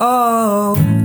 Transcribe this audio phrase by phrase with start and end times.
[0.00, 0.97] Oh,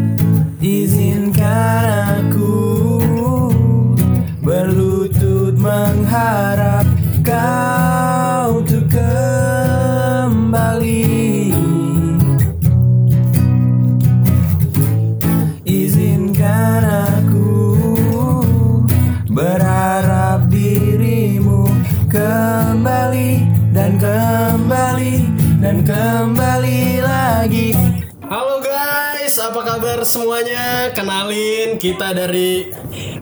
[30.05, 30.91] semuanya?
[30.91, 32.69] Kenalin kita dari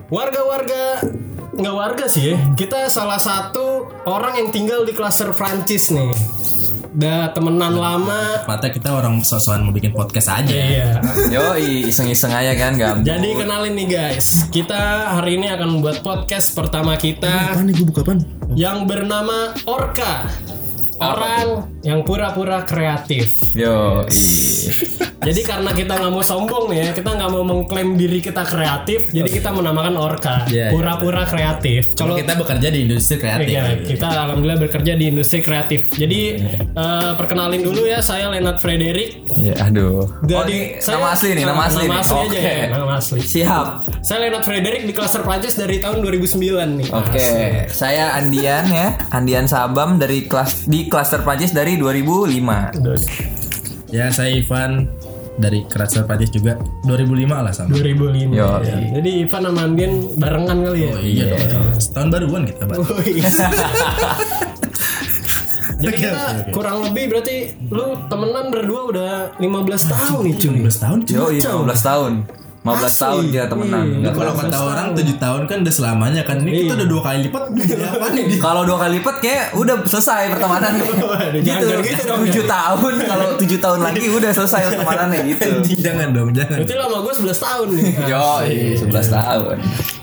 [0.06, 1.00] warga-warga
[1.52, 2.36] nggak warga sih ya.
[2.52, 6.10] Kita salah satu orang yang tinggal di klaster Prancis nih.
[6.92, 8.44] Udah temenan lama.
[8.44, 10.52] Mata kita orang sosokan mau bikin podcast aja.
[10.52, 11.00] Iya.
[11.32, 13.00] Yo, iseng-iseng aja kan gabut.
[13.02, 14.76] Jadi kenalin nih guys, kita
[15.16, 18.20] hari ini akan membuat podcast pertama kita Apaan nih gue buka apaan?
[18.52, 20.28] yang bernama Orca.
[21.02, 21.46] Orang
[21.82, 23.34] yang pura-pura kreatif.
[23.52, 24.02] Yo,
[25.22, 29.14] Jadi karena kita nggak mau sombong nih ya, kita nggak mau mengklaim diri kita kreatif,
[29.14, 30.66] jadi kita menamakan Orca, Iya, iya.
[30.74, 31.94] pura-pura kreatif.
[31.94, 33.54] Kalau kita bekerja di industri kreatif.
[33.54, 35.86] Iya, kita alhamdulillah bekerja di industri kreatif.
[35.94, 39.22] Jadi eh, perkenalin dulu ya, saya Leonard Frederick.
[39.38, 40.10] ya aduh.
[40.26, 40.46] Dari- oh,
[40.82, 41.84] ini nama asli nih, nama asli.
[41.86, 42.02] Nama nih.
[42.02, 42.42] asli aja Oke.
[42.42, 43.20] ya, nama asli.
[43.22, 43.66] Siap.
[44.02, 46.88] Saya Leonard Frederick di klaster Prancis dari tahun 2009 nih.
[46.90, 47.26] Oke,
[47.70, 52.76] saya Andian ya, Andian Sabam dari kelas di klaster Prancis dari 2005.
[52.76, 53.00] Aduh,
[53.88, 54.88] Ya saya Ivan
[55.34, 57.72] dari Kerasa Prancis juga 2005 lah sama.
[57.72, 58.36] 2005.
[58.36, 58.48] Yo.
[58.60, 58.76] ya.
[59.00, 60.92] Jadi Ivan sama Andien barengan kali ya.
[60.92, 61.80] Oh iya dong.
[61.80, 62.76] Setahun baruan kita Pak.
[62.76, 63.28] Oh iya.
[65.82, 66.50] Jadi Oke, kita oke, oke.
[66.54, 69.10] kurang lebih berarti lu temenan berdua udah
[69.42, 70.56] 15 tahun nih cuy.
[70.62, 71.36] 15 tahun cuy.
[71.42, 72.12] Yo, 15 tahun.
[72.62, 73.02] 15 Asli.
[73.02, 73.82] tahun kita temenan.
[73.82, 73.96] Iya.
[73.98, 76.36] Nggak Kalau kata orang 7 tahun kan udah selamanya kan.
[76.46, 77.42] Ini kita udah dua kali lipat.
[77.98, 78.24] Apa nih?
[78.38, 80.72] Kalau dua kali lipat kayak udah selesai pertemanan.
[81.42, 81.42] Gitu.
[81.42, 85.50] jangan gitu dong, 7 tahun kalau 7 tahun lagi udah selesai pertemanannya gitu.
[85.82, 86.62] Jangan dong, jangan.
[86.62, 87.84] Berarti lama gue 11 tahun nih.
[88.06, 88.26] Yo,
[88.78, 89.56] 11 tahun.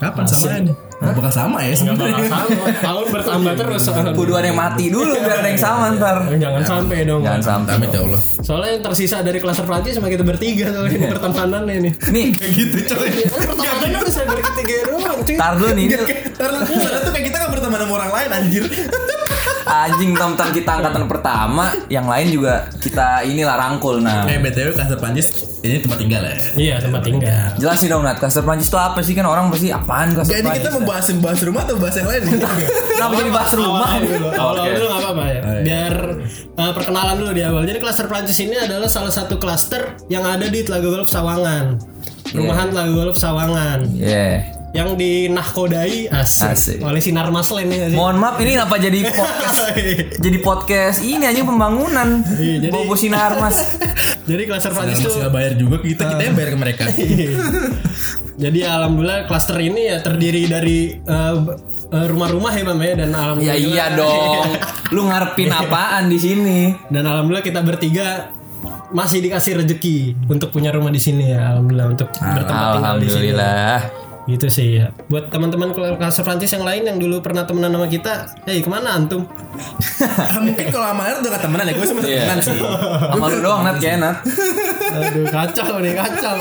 [0.04, 0.89] Kapan samanya nih?
[1.00, 2.28] Nggak bakal sama ya sebenarnya.
[2.28, 2.66] sama.
[2.84, 3.82] Tahun bertambah terus.
[3.88, 6.18] Kudu ada yang mati dulu biar ada yang sama ntar.
[6.36, 7.22] Jangan sampai dong.
[7.24, 7.72] Jangan sampai.
[7.80, 8.22] Amit ya Allah.
[8.44, 11.94] Soalnya yang tersisa dari klaster Prancis cuma kita bertiga soalnya ini pertemanannya nih.
[12.16, 13.10] Nih, Gitu coy.
[13.32, 15.86] Pertemanannya udah saya bertiga doang tar dulu nih.
[15.88, 15.96] ini
[16.36, 18.64] Ntar lu sadar tuh kayak kita gak berteman sama orang lain anjir.
[19.70, 24.26] Anjing tentang kita angkatan pertama, yang lain juga kita inilah rangkul nah.
[24.26, 25.30] Eh BTW Kasar Prancis
[25.60, 26.36] ini tempat tinggal ya.
[26.56, 27.52] Iya tempat tinggal.
[27.60, 30.64] Jelasin dong Nat, klaster Prancis itu apa sih kan orang pasti apaan klaster Jadi Prancis?
[30.64, 32.22] kita membahas bahas rumah atau bahas yang lain?
[32.96, 33.90] Kenapa jadi bahas rumah?
[34.40, 35.40] Awal dulu nggak apa-apa ya.
[35.44, 35.62] iya.
[35.62, 35.94] Biar
[36.56, 37.62] uh, perkenalan dulu di awal.
[37.68, 41.76] Jadi klaster Prancis ini adalah salah satu klaster yang ada di Telaga Golf Sawangan.
[42.32, 44.59] Perumahan Telaga Golf Sawangan Yeah.
[44.70, 46.78] Yang dinahkodai asik, Asik.
[46.86, 47.98] oleh Sinar Maslen ya sih.
[47.98, 49.58] Mohon maaf ini kenapa jadi podcast
[50.26, 52.22] jadi podcast ini aja pembangunan.
[52.38, 53.58] Iya, jadi- Bobo sinar mas.
[54.30, 56.84] Jadi klaster Prancis tuh nggak bayar juga kita, kita yang bayar ke mereka.
[58.46, 61.34] Jadi alhamdulillah klaster ini ya terdiri dari uh,
[61.90, 64.54] uh, rumah-rumah ya Bang ya dan Ya alhamdulillah iya dong.
[64.94, 66.60] Lu ngarepin apaan di sini?
[66.94, 68.30] dan alhamdulillah kita bertiga
[68.94, 73.34] masih dikasih rezeki untuk punya rumah di sini ya alhamdulillah untuk bertempat tinggal di sini.
[73.34, 74.09] Alhamdulillah.
[74.30, 74.94] Gitu sih ya.
[75.10, 78.94] Buat teman-teman klaster Prancis yang lain yang dulu pernah temenan sama kita, hey ke mana
[78.94, 79.26] antum?
[80.00, 82.20] Ah, mungkin kalau sama Air udah gak temenan ya, gue sama Iya.
[82.24, 82.56] temenan sih.
[82.56, 84.18] Sama lu doang Nat kayak Nat.
[84.90, 86.38] Aduh kacau nih kacau.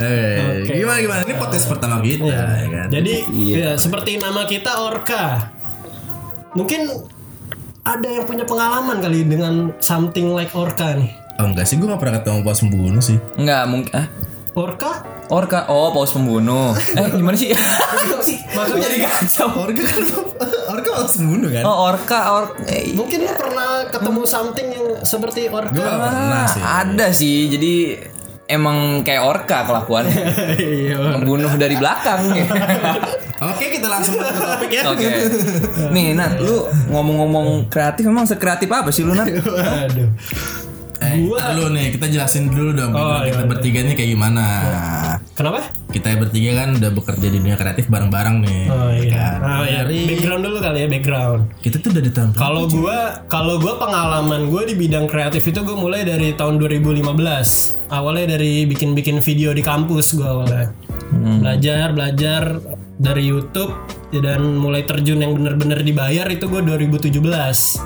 [0.00, 0.72] Eh, Oke.
[0.74, 1.20] gimana gimana?
[1.22, 2.86] Ini podcast pertama kita, ya kan?
[2.90, 3.54] Jadi Iya.
[3.54, 5.52] ya, seperti nama kita Orca.
[6.56, 6.80] Mungkin
[7.84, 11.12] ada yang punya pengalaman kali dengan something like Orca nih.
[11.36, 13.18] Oh enggak sih, gue gak pernah ketemu pas pembunuh sih.
[13.36, 14.06] Enggak mungkin ah.
[14.56, 14.90] Orca?
[15.26, 16.70] Orka, oh paus pembunuh.
[16.98, 17.50] Eh gimana sih?
[17.50, 19.66] Maksudnya jadi kacau.
[19.66, 20.02] Orga kan,
[20.70, 21.62] Orga pas pembunuh kan?
[21.66, 25.74] Oh orka, or, eh, Mungkin lu pernah ketemu something yang seperti Orca?
[25.74, 26.62] gak pernah ah, sih.
[26.62, 27.36] ada sih.
[27.50, 27.74] Jadi
[28.46, 30.24] emang kayak orka kelakuannya.
[30.56, 30.96] Iya.
[31.18, 32.22] Membunuh dari belakang.
[33.52, 34.82] Oke, kita langsung ke topik ya.
[34.88, 35.06] Oke.
[35.92, 39.28] Nih Nat, lu ngomong-ngomong kreatif memang sekreatif apa sih lu Nat?
[39.28, 40.08] Waduh.
[41.06, 42.90] Eh, Gua- dulu nih, kita jelasin dulu dong.
[42.90, 43.46] Oh, kita iya.
[43.46, 44.44] bertiga nih kayak gimana.
[45.36, 45.60] Kenapa?
[45.92, 48.62] Kita bertiga kan udah bekerja di dunia kreatif bareng-bareng nih.
[48.68, 49.08] Oh iya.
[49.12, 49.38] Kan?
[49.40, 49.80] Oh iya.
[49.86, 51.40] Background dulu kali ya background.
[51.62, 52.98] Kita tuh udah di tahun Kalau gua
[53.30, 57.80] kalau gua pengalaman gua di bidang kreatif itu gua mulai dari tahun 2015.
[57.88, 60.72] Awalnya dari bikin-bikin video di kampus gua awalnya.
[61.16, 62.42] Belajar, belajar
[62.96, 63.72] dari YouTube
[64.10, 67.76] dan mulai terjun yang bener-bener dibayar itu gua 2017.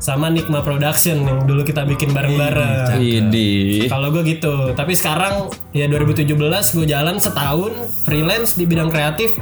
[0.00, 2.96] Sama Nikma Production yang dulu kita bikin bareng-bareng.
[2.96, 3.84] Idi.
[3.84, 6.24] Kalau gue gitu, tapi sekarang ya 2017
[6.72, 9.36] gue jalan setahun freelance di bidang kreatif,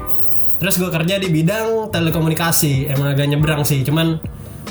[0.58, 2.90] terus gue kerja di bidang telekomunikasi.
[2.90, 4.18] Emang agak nyebrang sih, cuman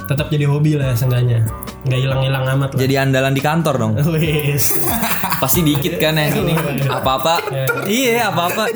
[0.06, 1.42] tetap jadi hobi lah seenggaknya
[1.88, 3.94] nggak hilang-hilang amat lah Jadi andalan di kantor dong.
[4.12, 4.76] Wis.
[5.40, 6.52] Pasti dikit kan yang ini.
[6.84, 7.40] Apa-apa.
[7.88, 8.68] Iya, apa-apa.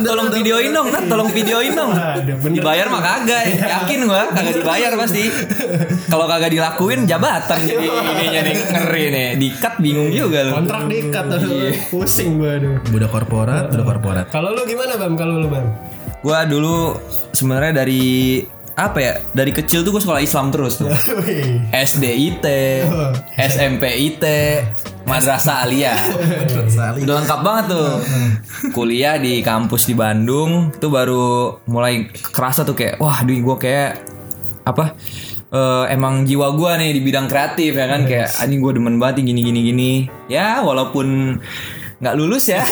[0.00, 1.92] Tolong videoin dong, Nat, tolong videoin dong.
[2.48, 5.28] Dibayar mah kagak, yakin gua kagak dibayar pasti.
[6.08, 9.28] Kalau kagak dilakuin jabatan jadi ininya nih ngeri nih.
[9.36, 10.52] Dikat bingung juga lu.
[10.56, 11.74] kontrak diikat aduh.
[11.92, 14.24] pusing gua aduh Budak korporat, budak korporat.
[14.32, 15.68] kalau lu gimana bam kalau lu bam
[16.18, 16.96] Gua dulu
[17.30, 18.40] sebenarnya dari
[18.78, 19.12] apa ya?
[19.34, 20.86] Dari kecil tuh gue sekolah Islam terus tuh.
[21.26, 21.66] Wih.
[21.74, 22.46] SDIT,
[23.34, 24.24] SMPIT,
[25.10, 25.98] Madrasah Aliyah.
[27.02, 27.90] Udah lengkap banget tuh.
[28.76, 33.98] Kuliah di kampus di Bandung tuh baru mulai kerasa tuh kayak wah duh gue kayak
[34.62, 34.94] apa
[35.48, 39.24] eh, emang jiwa gue nih di bidang kreatif ya kan kayak anjing gue demen banget
[39.24, 39.92] gini gini gini
[40.28, 41.40] ya walaupun
[41.98, 42.62] nggak lulus ya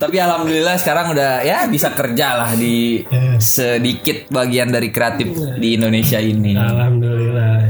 [0.00, 3.04] tapi alhamdulillah sekarang udah ya bisa kerja lah di
[3.36, 5.28] sedikit bagian dari kreatif
[5.60, 7.60] di Indonesia ini alhamdulillah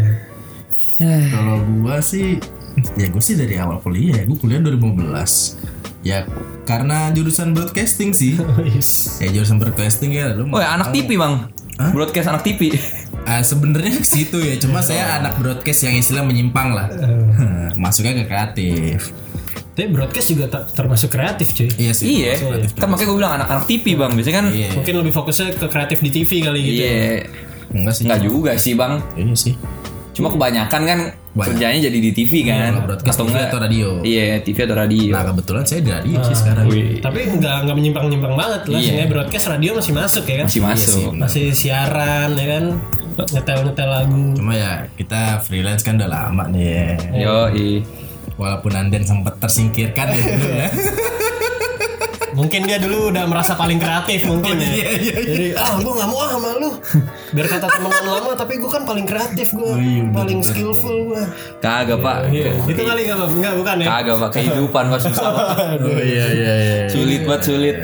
[1.00, 2.36] Kalau gua sih
[2.96, 4.22] ya gue sih dari awal kuliah ya.
[4.28, 6.04] Gue kuliah 2015.
[6.04, 6.28] Ya
[6.64, 8.36] karena jurusan broadcasting sih.
[8.60, 9.08] Wis.
[9.24, 11.48] ya jurusan broadcasting ya lu Oh ya anak TV bang
[11.92, 12.76] Broadcast anak TV
[13.28, 16.88] Ah, sebenarnya ke situ ya, cuma saya anak broadcast yang istilah menyimpang lah.
[17.82, 19.12] Masuknya ke kreatif.
[19.80, 22.06] Tapi broadcast juga tak- termasuk kreatif cuy Iya sih.
[22.18, 22.32] Iya
[22.74, 24.68] Kan makanya gue bilang anak-anak TV bang Biasanya kan Iya.
[24.72, 27.00] mungkin lebih fokusnya ke kreatif di TV kali gitu Iya
[27.72, 28.02] Enggak sih.
[28.04, 29.54] Enggak juga sih bang Iya sih.
[30.10, 31.00] Cuma kebanyakan kan
[31.30, 31.46] Banyak.
[31.54, 33.88] Kerjanya jadi di TV kan Kalau broadcast TV enggak atau radio.
[34.02, 36.64] Iya TV atau radio Nah kebetulan saya di radio sih sekarang.
[36.98, 39.04] tapi nggak nggak menyimpang nyimpang banget lah Iya.
[39.06, 42.64] broadcast radio masih masuk ya kan Masih masuk masih siaran ya kan
[43.30, 46.88] nyetel nyetel lagu Cuma ya kita freelance kan udah lama nih ya.
[47.16, 47.36] Yo
[48.40, 50.68] Walaupun Anden sempat tersingkirkan ya dulu ya.
[52.30, 54.70] mungkin dia dulu udah merasa paling kreatif mungkin ya.
[55.28, 56.70] jadi ah gue nggak mau ah sama lu.
[57.36, 59.72] Biar kata temenan lama tapi gue kan paling kreatif gue
[60.14, 61.22] paling skillful gue
[61.60, 62.32] Kagak pak.
[62.64, 63.32] Itu kali nggak Bang?
[63.44, 63.86] nggak bukan ya?
[63.92, 64.30] Kagak pak.
[64.40, 65.46] Kehidupan pak susah pak.
[65.84, 66.76] Oh iya iya iya.
[66.88, 67.76] Sulit banget sulit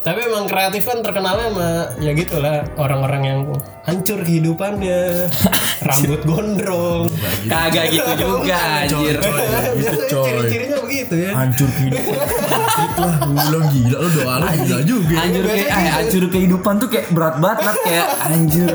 [0.00, 1.70] tapi emang kreatif kan terkenalnya sama
[2.00, 3.40] ya gitulah orang-orang yang
[3.84, 5.28] hancur kehidupannya.
[5.88, 7.08] Rambut gondrong.
[7.48, 9.16] Kagak gitu juga anjir.
[9.20, 11.30] Biasanya ciri-cirinya begitu ya.
[11.36, 12.16] Hancur kehidupan.
[12.80, 15.14] Itulah bilang gila lu doa lu gila juga.
[15.20, 17.76] Anjir kayak eh, anjir kehidupan tuh kayak berat banget Nat.
[17.84, 18.70] kayak anjir.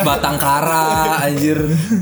[0.00, 0.84] Batang kara
[1.28, 1.58] anjir.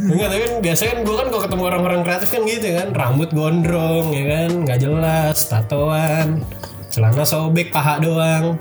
[0.06, 2.88] Enggak, tapi kan biasanya kan gue kan kalau ketemu orang-orang kreatif kan gitu kan.
[2.94, 4.50] Rambut gondrong ya kan?
[4.62, 6.46] Nggak jelas, tatoan
[6.90, 8.58] Celana sobek, paha doang.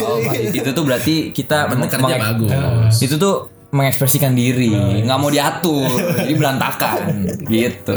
[0.00, 3.04] Oh, itu tuh berarti kita kerja bagus.
[3.04, 4.72] itu tuh mengekspresikan diri.
[5.04, 7.28] Nggak mau diatur jadi berantakan.
[7.52, 7.92] Gitu.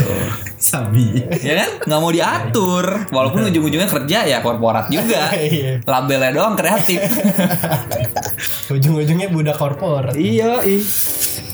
[0.53, 1.23] Sabi.
[1.33, 1.69] ya kan?
[1.81, 3.07] Nggak mau diatur.
[3.07, 5.31] Walaupun ujung-ujungnya kerja ya korporat juga.
[5.39, 5.79] Iya.
[5.81, 6.99] labelnya doang kreatif.
[8.67, 10.13] Ujung-ujungnya budak korporat.
[10.13, 10.83] Iya ih.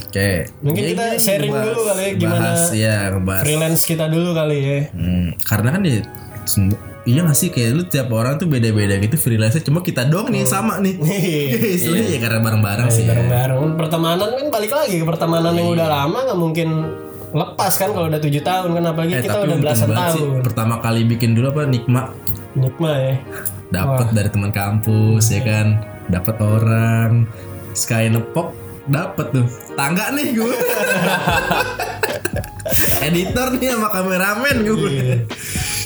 [0.09, 0.49] Oke.
[0.65, 3.43] Mungkin Ya, kita sharing ngebahas- dulu kali ya, gimana ngebahas, ya ngebahas.
[3.45, 4.79] Freelance kita dulu kali ya.
[4.91, 6.01] Hmm, karena kan ya
[6.43, 7.50] sem- Iya gak sih?
[7.50, 10.94] Kayak lu tiap orang tuh beda-beda gitu freelance cuma kita doang nih yang sama nih.
[11.01, 11.73] Iya.
[11.73, 13.01] Istilahnya ya karena bareng-bareng sih.
[13.01, 13.09] ya.
[13.09, 16.69] Bareng-bareng Pertemanan kan balik lagi ke pertemanan yang udah lama nggak mungkin
[17.29, 20.41] lepas kan kalau udah tujuh tahun kan apalagi Eh, kita udah belasan banget sih, tahun.
[20.44, 21.61] Pertama kali bikin dulu apa?
[21.65, 22.01] Nikma.
[22.53, 23.15] Nikma ya?
[23.71, 25.67] Dapat dari teman kampus ya kan?
[26.07, 27.25] Dapat orang.
[27.71, 28.53] Sky nepok
[28.85, 29.45] dapat tuh.
[29.73, 30.50] Tangga nih gue
[33.01, 34.92] editor nih sama kameramen gue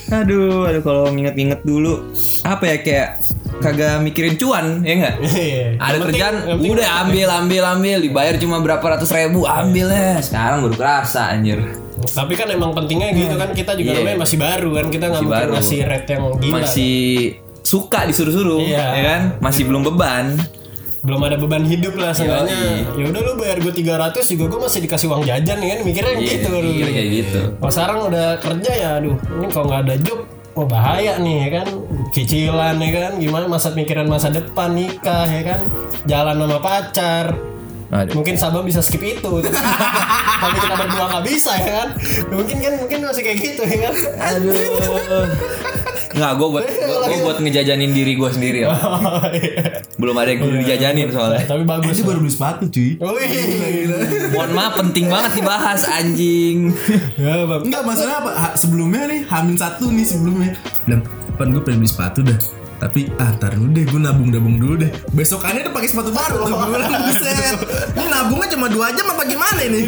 [0.09, 2.13] aduh aduh kalau nginget-nginget dulu
[2.43, 3.09] apa ya kayak
[3.55, 5.67] kagak mikirin cuan ya enggak Iya.
[5.77, 10.19] ada Yang kerjaan penting- udah ambil ambil ambil dibayar cuma berapa ratus ribu ambil ya
[10.19, 11.61] sekarang baru kerasa anjir
[12.03, 13.99] Tapi kan emang pentingnya gitu kan kita juga Iya.
[14.01, 15.53] namanya masih baru kan kita nggak Masih mungkin baru.
[15.55, 16.53] ngasih rate yang gila.
[16.53, 16.95] masih
[17.63, 18.85] suka disuruh-suruh Iya.
[18.91, 20.25] ya kan masih belum beban
[21.03, 22.55] Belum ada beban hidup lah seenggaknya.
[22.95, 23.03] Yoi.
[23.03, 25.79] Ya udah lu bayar gue 300 juga gue masih dikasih uang jajan kan?
[25.83, 26.51] Mikirnya gitu.
[26.63, 27.39] Iya, kayak gitu.
[27.59, 30.19] Kalau sekarang udah kerja ya aduh ini kalau nggak ada job
[30.53, 31.67] Oh bahaya nih ya kan?
[32.13, 33.11] Cicilan ya kan?
[33.17, 35.59] Gimana masa pikiran masa depan Nikah ya kan?
[36.05, 37.25] Jalan sama pacar.
[37.89, 38.13] Aduh.
[38.21, 39.31] Mungkin Sabang bisa skip itu.
[40.41, 41.87] Tapi kita berdua nggak bisa ya kan?
[42.29, 43.93] Mungkin kan mungkin masih kayak gitu ya kan?
[44.29, 45.25] Aduh
[46.13, 46.65] nggak gue buat
[47.09, 48.69] gue buat ngejajanin diri gue sendiri ya.
[49.03, 49.81] Oh, iya.
[49.95, 51.43] belum ada yang kudu dijajanin soalnya.
[51.43, 51.93] Tapi bagus.
[51.93, 52.89] Dia baru beli sepatu cuy.
[52.95, 53.29] Wih.
[54.31, 56.73] mohon maaf penting banget dibahas anjing.
[57.15, 57.61] Ya, Bang.
[57.65, 58.31] Enggak masalah apa?
[58.31, 60.53] Ha- sebelumnya nih Hamin satu nih sebelumnya.
[60.85, 61.01] Bilang
[61.33, 62.37] pan gue pengen beli sepatu dah.
[62.73, 64.91] Tapi ah ntar dulu deh gue nabung nabung dulu deh.
[65.11, 67.55] Besokannya udah pakai sepatu baru gue bilang buset.
[67.95, 69.79] Ini nabungnya cuma dua jam apa gimana ini?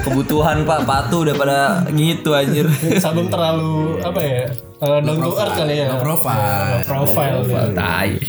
[0.00, 0.78] Kebutuhan pak.
[0.84, 1.58] Patu udah pada
[1.92, 2.64] gitu anjir.
[2.96, 4.44] Sabun terlalu apa ya?
[4.84, 5.88] Uh, to earth kali ya.
[5.96, 6.84] Low profile.
[6.84, 7.40] Low profile.
[7.72, 8.20] tai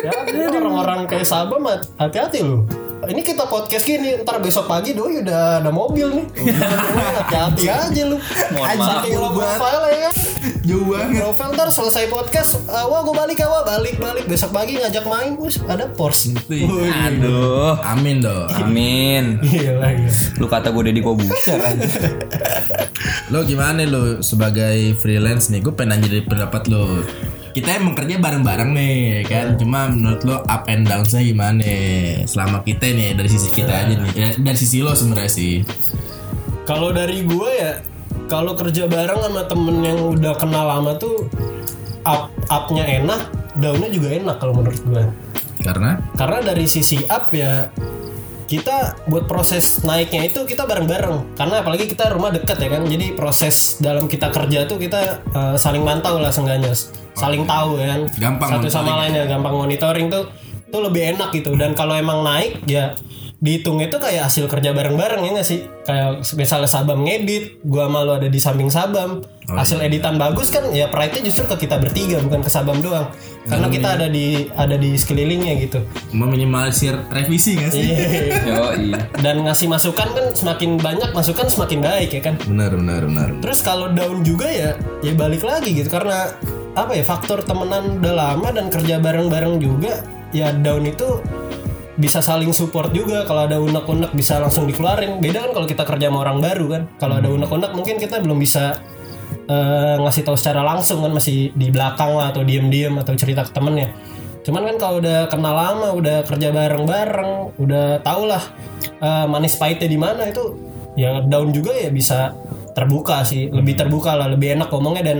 [0.00, 0.10] Ya,
[0.56, 1.62] orang-orang kayak Sabam
[2.00, 2.64] hati-hati lu.
[3.08, 6.26] ini kita podcast gini ntar besok pagi doi udah ada mobil nih
[7.16, 8.20] hati-hati aja lu
[8.52, 10.08] Mohon maaf, Saking lo profile ya
[10.64, 11.20] Jauh banget.
[11.20, 15.04] profile ntar selesai podcast uh, wah gue balik ya wah balik balik besok pagi ngajak
[15.04, 17.76] main us ada Porsche Wih, Aduh.
[17.84, 18.48] Amin dong.
[18.50, 19.38] Amin.
[19.40, 20.12] Gila, gila.
[20.40, 21.58] Lu kata gue Deddy Kobuser.
[23.30, 25.62] Lo gimana lo sebagai freelance nih?
[25.62, 27.02] Gue pengen nanya dari pendapat lo.
[27.50, 29.46] Kita emang kerja bareng-bareng nih kan.
[29.58, 31.66] Cuma menurut lo up and downsnya gimana?
[32.26, 34.10] Selama kita nih dari sisi kita aja nih.
[34.14, 35.62] Ya, dari sisi lo sebenarnya sih.
[36.66, 37.82] Kalau dari gue ya,
[38.30, 41.26] kalau kerja bareng sama temen yang udah kenal lama tuh
[42.06, 43.26] up upnya enak,
[43.58, 45.04] downnya juga enak kalau menurut gue.
[45.60, 47.68] Karena Karena dari sisi up ya
[48.46, 51.34] kita buat proses naiknya itu kita bareng-bareng.
[51.34, 55.54] Karena apalagi kita rumah dekat ya kan, jadi proses dalam kita kerja tuh kita eh,
[55.58, 56.72] saling mantau lah seenggaknya,
[57.18, 58.00] saling tahu ya kan.
[58.14, 58.98] Gampang Satu sama monitoring.
[59.02, 60.24] lain ya, gampang monitoring tuh
[60.70, 61.58] tuh lebih enak gitu.
[61.58, 62.94] Dan kalau emang naik ya
[63.40, 65.64] dihitung itu kayak hasil kerja bareng-bareng ya nggak sih?
[65.88, 69.24] Kayak misalnya Sabam ngedit, gua malu ada di samping Sabam.
[69.50, 73.10] hasil editan bagus kan ya pride-nya justru ke kita bertiga bukan ke Sabam doang.
[73.50, 75.82] Karena kita ada di ada di sekelilingnya gitu.
[76.14, 77.82] meminimalisir revisi gak sih?
[78.46, 79.10] Yo, iya.
[79.26, 82.38] Dan ngasih masukan kan semakin banyak masukan semakin baik ya kan.
[82.46, 83.28] Benar, benar, benar.
[83.42, 86.30] Terus kalau down juga ya ya balik lagi gitu karena
[86.78, 91.18] apa ya faktor temenan udah lama dan kerja bareng-bareng juga ya down itu
[91.96, 93.26] bisa saling support juga.
[93.26, 95.18] Kalau ada unek-unek bisa langsung dikeluarin.
[95.18, 96.82] Beda kan kalau kita kerja sama orang baru kan.
[97.00, 98.78] Kalau ada unek-unek mungkin kita belum bisa
[99.48, 101.10] eh, ngasih tahu secara langsung kan.
[101.10, 103.90] Masih di belakang lah atau diem-diem atau cerita ke temennya.
[104.40, 108.42] Cuman kan kalau udah kenal lama udah kerja bareng-bareng udah tau lah
[109.02, 110.56] eh, manis pahitnya di mana itu
[110.98, 112.36] ya down juga ya bisa
[112.72, 113.50] terbuka sih.
[113.50, 115.18] Lebih terbuka lah lebih enak ngomongnya dan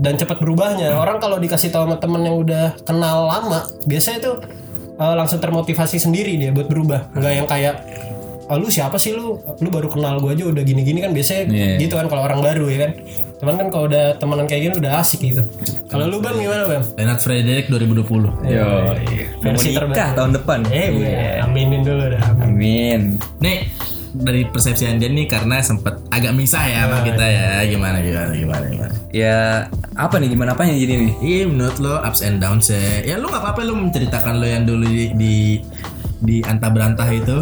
[0.00, 0.96] dan cepat berubahnya.
[0.96, 4.36] Orang kalau dikasih tahu sama temen yang udah kenal lama biasanya tuh
[5.00, 7.74] eh, langsung termotivasi sendiri dia buat berubah nggak yang kayak
[8.46, 11.74] "Ah, lu siapa sih lu lu baru kenal gue aja udah gini-gini kan biasanya Iya.
[11.78, 12.90] gitu kan kalau orang baru ya kan
[13.38, 15.42] cuman kan kalau udah temenan kayak gini udah asik gitu
[15.86, 18.04] kalau lu bang gimana bang Leonard Frederick 2020.
[18.44, 18.66] Yo,
[19.40, 20.12] mau Versi nikah terbaru.
[20.12, 20.58] tahun depan.
[20.68, 23.00] eh gue aminin dulu dah Amin.
[23.38, 23.58] Nih
[24.14, 27.46] dari persepsi Anda nih karena sempat agak misah ya sama kita ya.
[27.66, 28.94] Gimana gimana gimana gimana.
[29.14, 31.12] Ya apa nih gimana apanya jadi nih?
[31.22, 33.06] Iya menurut lo ups and downs ya.
[33.06, 35.34] Ya lu nggak apa-apa lu menceritakan lo yang dulu di di,
[36.20, 37.38] di anta berantah itu.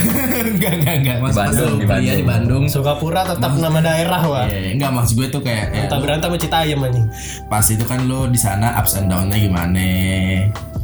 [0.58, 1.16] enggak enggak enggak.
[1.22, 2.64] Mas, Di Bandung, di kuliah di Bandung.
[2.66, 6.38] Sukapura tetap nama daerah wah Ya, enggak maksud gue tuh kayak ya, tak berantem sama
[6.38, 7.06] Citayam anjing
[7.48, 9.84] pas itu kan lo di sana ups and downnya gimana?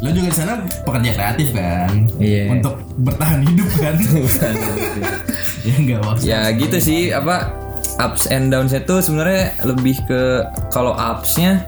[0.04, 1.88] Lo juga di sana pekerja kreatif kan?
[2.20, 2.52] Iya.
[2.52, 3.94] Untuk bertahan hidup kan?
[5.66, 6.25] ya enggak maksud.
[6.28, 7.56] ya gitu sih apa
[7.96, 11.64] ups and downs itu sebenarnya lebih ke kalau upsnya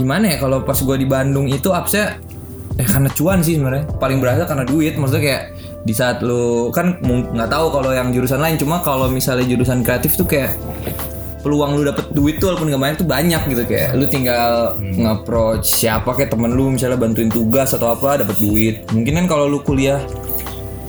[0.00, 2.16] gimana ya kalau pas gua di Bandung itu upsnya
[2.74, 5.42] eh karena cuan sih sebenarnya paling berasa karena duit maksudnya kayak
[5.84, 10.16] di saat lu kan nggak tahu kalau yang jurusan lain cuma kalau misalnya jurusan kreatif
[10.16, 10.56] tuh kayak
[11.44, 15.68] peluang lu dapet duit tuh walaupun gak banyak tuh banyak gitu kayak lu tinggal nge-approach
[15.68, 18.74] siapa kayak temen lu misalnya bantuin tugas atau apa dapet duit.
[18.90, 20.00] Mungkin kan kalau lu kuliah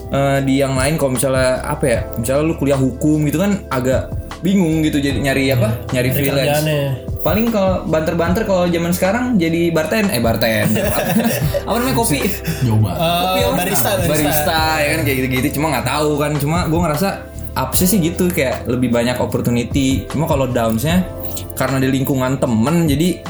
[0.10, 4.08] eh, di yang lain kalau misalnya apa ya misalnya lu kuliah hukum gitu kan agak
[4.40, 6.62] bingung gitu jadi nyari apa nyari freelance.
[6.62, 6.84] kerjaannya.
[7.26, 10.70] Paling kalau banter-banter kalau zaman sekarang jadi barten eh barten
[11.66, 12.22] apa namanya kopi?
[12.62, 12.94] Coba.
[12.94, 13.56] kopi Eh, apa?
[13.58, 14.14] barista, barista.
[14.14, 15.48] barista ya kan kayak gitu-gitu.
[15.58, 17.10] Cuma nggak tahu kan cuma gue ngerasa
[17.56, 21.08] upsnya sih gitu kayak lebih banyak opportunity cuma kalau downsnya
[21.56, 23.24] karena di lingkungan temen jadi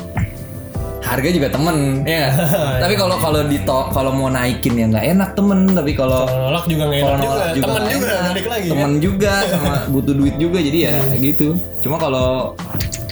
[1.06, 2.34] harga juga temen ya
[2.84, 6.84] tapi kalau kalau di kalau mau naikin ya nggak enak temen tapi kalau nolak juga
[6.90, 7.30] nggak enak juga.
[7.30, 8.46] nolak juga Temen juga enak.
[8.50, 8.68] lagi.
[8.74, 9.04] temen kan?
[9.06, 11.48] juga sama butuh duit juga jadi ya gitu
[11.86, 12.58] cuma kalau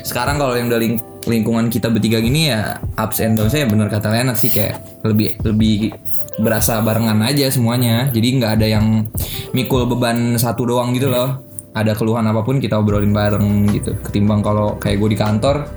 [0.02, 0.98] sekarang kalau yang dari
[1.30, 5.38] lingkungan kita bertiga gini ya ups and downs ya bener kata Lena sih kayak lebih
[5.46, 5.94] lebih
[6.42, 9.06] berasa barengan aja semuanya jadi nggak ada yang
[9.54, 11.42] mikul beban satu doang gitu loh
[11.74, 15.70] ada keluhan apa pun kita obrolin bareng gitu ketimbang kalau kayak gue di kantor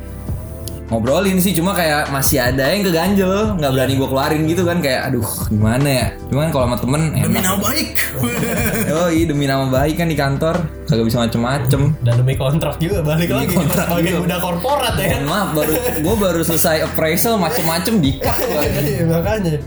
[0.87, 5.11] ngobrolin sih cuma kayak masih ada yang keganjel nggak berani gue keluarin gitu kan kayak
[5.11, 7.89] aduh gimana ya cuman kalau sama temen Demi enak nama baik.
[8.97, 11.91] Oh iya demi nama baik kan di kantor kagak bisa macem-macem.
[12.07, 14.23] Dan demi kontrak juga balik lagi kontrak sebagai juga.
[14.25, 15.21] budak korporat ya kan.
[15.27, 18.39] Mohon maaf baru gue baru selesai appraisal macem-macem di cut.
[18.79, 19.59] Iya, makanya.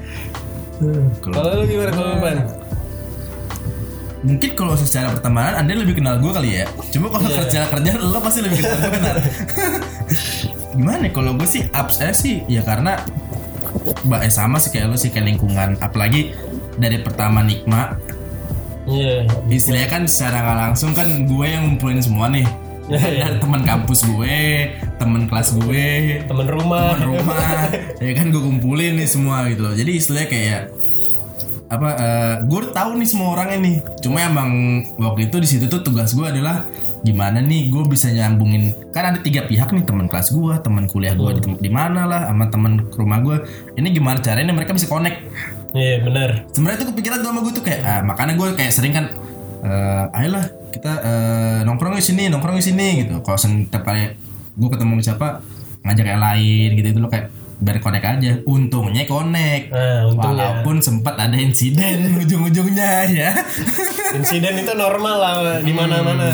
[1.19, 2.38] Kalau lu gimana kalau lu, Ban?
[4.19, 6.65] Mungkin kalau secara pertemanan Anda lebih kenal gue kali ya.
[6.91, 9.15] Cuma kalau secara kerjaan lo pasti lebih kenal gue benar.
[10.79, 13.00] Gimana ya, kalau gue sih ups eh sih ya karena
[14.07, 16.31] Mbak eh sama sih kayak lo sih kayak lingkungan apalagi
[16.79, 18.00] dari pertama nikma
[18.89, 19.29] Iya.
[19.45, 22.48] istilahnya kan secara nggak langsung kan gue yang ngumpulin semua nih
[22.89, 24.38] dari teman kampus gue
[24.98, 25.88] teman kelas gue.
[26.25, 26.98] Temen rumah.
[26.98, 27.69] teman rumah.
[28.03, 29.75] Ya kan gue kumpulin nih semua gitu loh.
[29.77, 30.62] Jadi istilahnya kayak
[31.69, 31.89] apa
[32.50, 33.75] gue tahu nih semua orangnya nih.
[34.01, 34.50] Cuma emang
[34.98, 36.65] waktu itu di situ tuh tugas gue adalah
[37.00, 41.15] gimana nih gue bisa nyambungin kan ada tiga pihak nih teman kelas gue teman kuliah
[41.15, 43.38] gue di, di mana lah sama teman rumah gue.
[43.77, 45.22] Ini gimana caranya mereka bisa connect?
[45.69, 46.50] Iya benar.
[46.50, 49.05] sebenarnya tuh kepikiran gue sama gue tuh kayak ah, makanya gue kayak sering kan
[49.60, 53.19] eh ayolah kita eh, nongkrong di sini nongkrong di sini gitu.
[53.19, 54.09] Kalau setiap kali
[54.53, 55.27] gue ketemu sama siapa
[55.81, 56.88] ngajak yang lain gitu.
[56.89, 57.27] Itu lo kayak
[57.59, 58.31] biar connect aja.
[58.43, 60.63] Untungnya connect Nah, untungnya.
[60.63, 63.31] walaupun sempat ada insiden ujung-ujungnya ya.
[64.09, 66.33] Insiden itu normal lah di mana-mana.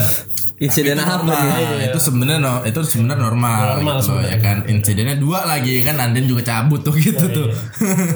[0.55, 1.19] Insiden apa?
[1.21, 1.91] Nah, nih?
[1.91, 4.57] itu sebenarnya no, itu sebenarnya normal, Normal gitu loh, ya kan.
[4.65, 5.99] insidennya dua lagi kan.
[5.99, 7.47] Anden juga cabut tuh gitu tuh.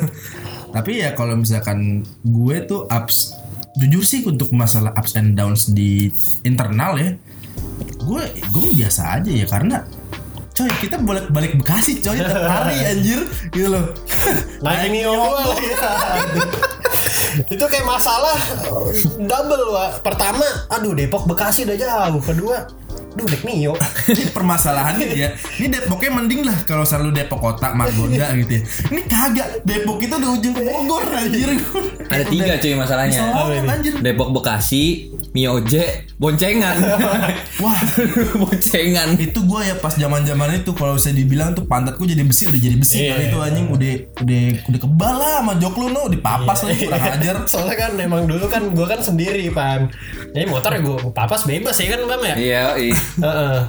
[0.76, 3.36] Tapi ya kalau misalkan gue tuh ups
[3.80, 6.12] jujur sih untuk masalah ups and downs di
[6.44, 7.16] internal ya
[8.00, 9.88] gue gue biasa aja ya karena
[10.56, 13.24] coy kita bolak balik Bekasi coy tiap hari anjir
[13.56, 13.96] gitu loh
[14.60, 15.02] Naik lagi.
[17.54, 18.36] itu kayak masalah
[19.18, 19.86] double wa.
[20.00, 22.22] Pertama, aduh Depok Bekasi udah jauh.
[22.22, 22.58] Kedua,
[23.10, 23.74] aduh naik Mio.
[24.06, 29.02] Ini permasalahannya ya ini Depoknya mending lah kalau selalu Depok kota Margonda gitu ya ini
[29.04, 31.50] kagak Depok itu udah ujung ke Bogor anjir
[32.06, 33.20] Ada tiga cuy masalahnya.
[33.24, 34.86] Soalnya anjir Depok Bekasi,
[35.30, 35.84] Mioje,
[36.16, 36.74] Boncengan.
[37.64, 37.80] Wah
[38.42, 39.14] Boncengan.
[39.16, 42.60] itu gue ya pas zaman zaman itu kalau saya dibilang tuh pantatku jadi besi udah
[42.60, 43.10] jadi besi Iya.
[43.12, 47.14] kali itu anjing udah udah udah kebal lah sama jok lu no dipapas lagi kurang
[47.16, 49.88] ajar Soalnya kan emang dulu kan gua kan sendiri pan.
[50.30, 52.36] Jadi motor ya gua papas bebas ya kan bam ya.
[52.36, 52.96] Iya, iya.
[53.20, 53.60] Heeh.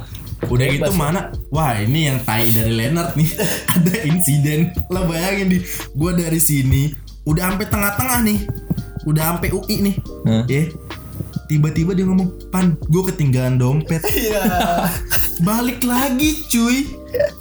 [0.41, 3.29] udah gitu mana wah ini yang tai dari Leonard nih
[3.77, 5.59] ada insiden lo bayangin di
[5.93, 8.41] gue dari sini udah sampai tengah-tengah nih
[9.05, 10.49] udah sampai UI nih Hmm.
[10.49, 10.65] ya
[11.45, 14.41] tiba-tiba dia ngomong pan gue ketinggalan dompet Iya.
[15.41, 16.85] balik lagi cuy.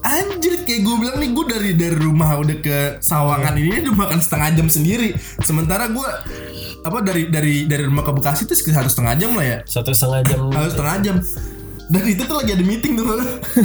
[0.02, 4.20] Anjir kayak gue bilang nih gue dari dari rumah udah ke Sawangan ini udah makan
[4.24, 5.14] setengah jam sendiri.
[5.44, 6.10] Sementara gue
[6.82, 9.58] apa dari dari dari rumah ke Bekasi tuh sekitar satu setengah jam lah ya.
[9.68, 10.40] Satu setengah jam.
[10.50, 11.18] harus setengah jam.
[11.90, 13.18] Dan itu tuh lagi ada meeting tuh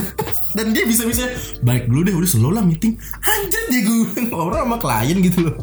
[0.57, 1.29] dan dia bisa bisa
[1.61, 2.99] balik dulu deh udah slow lah meeting.
[3.25, 5.57] Anjir dia gue orang sama klien gitu loh.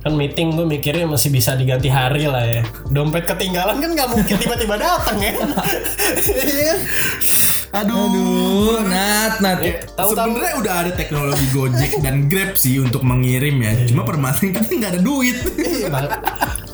[0.00, 2.62] Kan meeting gue mikirnya masih bisa diganti hari lah ya.
[2.88, 5.32] Dompet ketinggalan kan nggak mungkin tiba-tiba datang ya.
[7.70, 7.80] Iya.
[7.80, 9.58] aduh, Aduh, Nat, Nat.
[9.94, 14.70] Tahu-tahu sebenarnya udah ada teknologi Gojek dan Grab sih untuk mengirim ya cuma permasalahan kita
[14.74, 15.88] nggak ada duit Iya.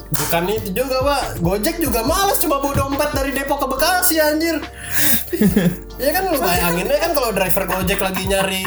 [0.06, 1.22] Bukan itu juga, Pak.
[1.42, 4.56] Gojek juga males cuma bawa dompet dari Depok ke Bekasi anjir.
[6.02, 8.62] ya kan lu bayangin ya kan kalau driver Gojek lagi nyari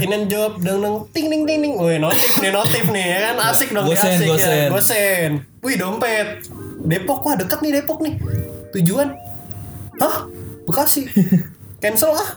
[0.00, 1.74] inen job deng deng ting ting ting ting.
[1.76, 4.48] Wih, notif nih, notif nih ya kan asik dong Gosen, asik gosen.
[4.50, 4.68] ya.
[4.72, 5.30] Gosen.
[5.60, 6.28] Wih, dompet.
[6.82, 8.14] Depok wah deket nih Depok nih.
[8.74, 9.12] Tujuan.
[10.00, 10.24] Hah?
[10.66, 11.04] Bekasi.
[11.78, 12.28] Cancel ah.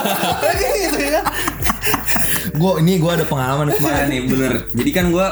[0.44, 1.20] Kayak gitu ya.
[2.52, 4.52] Gue ini gue ada pengalaman kemarin nih bener.
[4.76, 5.26] Jadi kan gue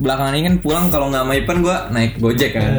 [0.00, 2.72] belakangan ini kan pulang kalau nggak sama Ipan gue naik Gojek kan.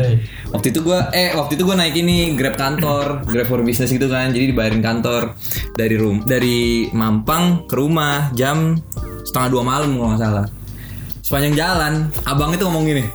[0.50, 4.10] Waktu itu gue eh waktu itu gue naik ini Grab kantor, Grab for business gitu
[4.10, 4.34] kan.
[4.34, 5.38] Jadi dibayarin kantor
[5.78, 8.82] dari rum dari Mampang ke rumah jam
[9.22, 10.46] setengah dua malam kalau nggak salah.
[11.22, 11.94] Sepanjang jalan,
[12.28, 13.08] abang itu ngomong gini,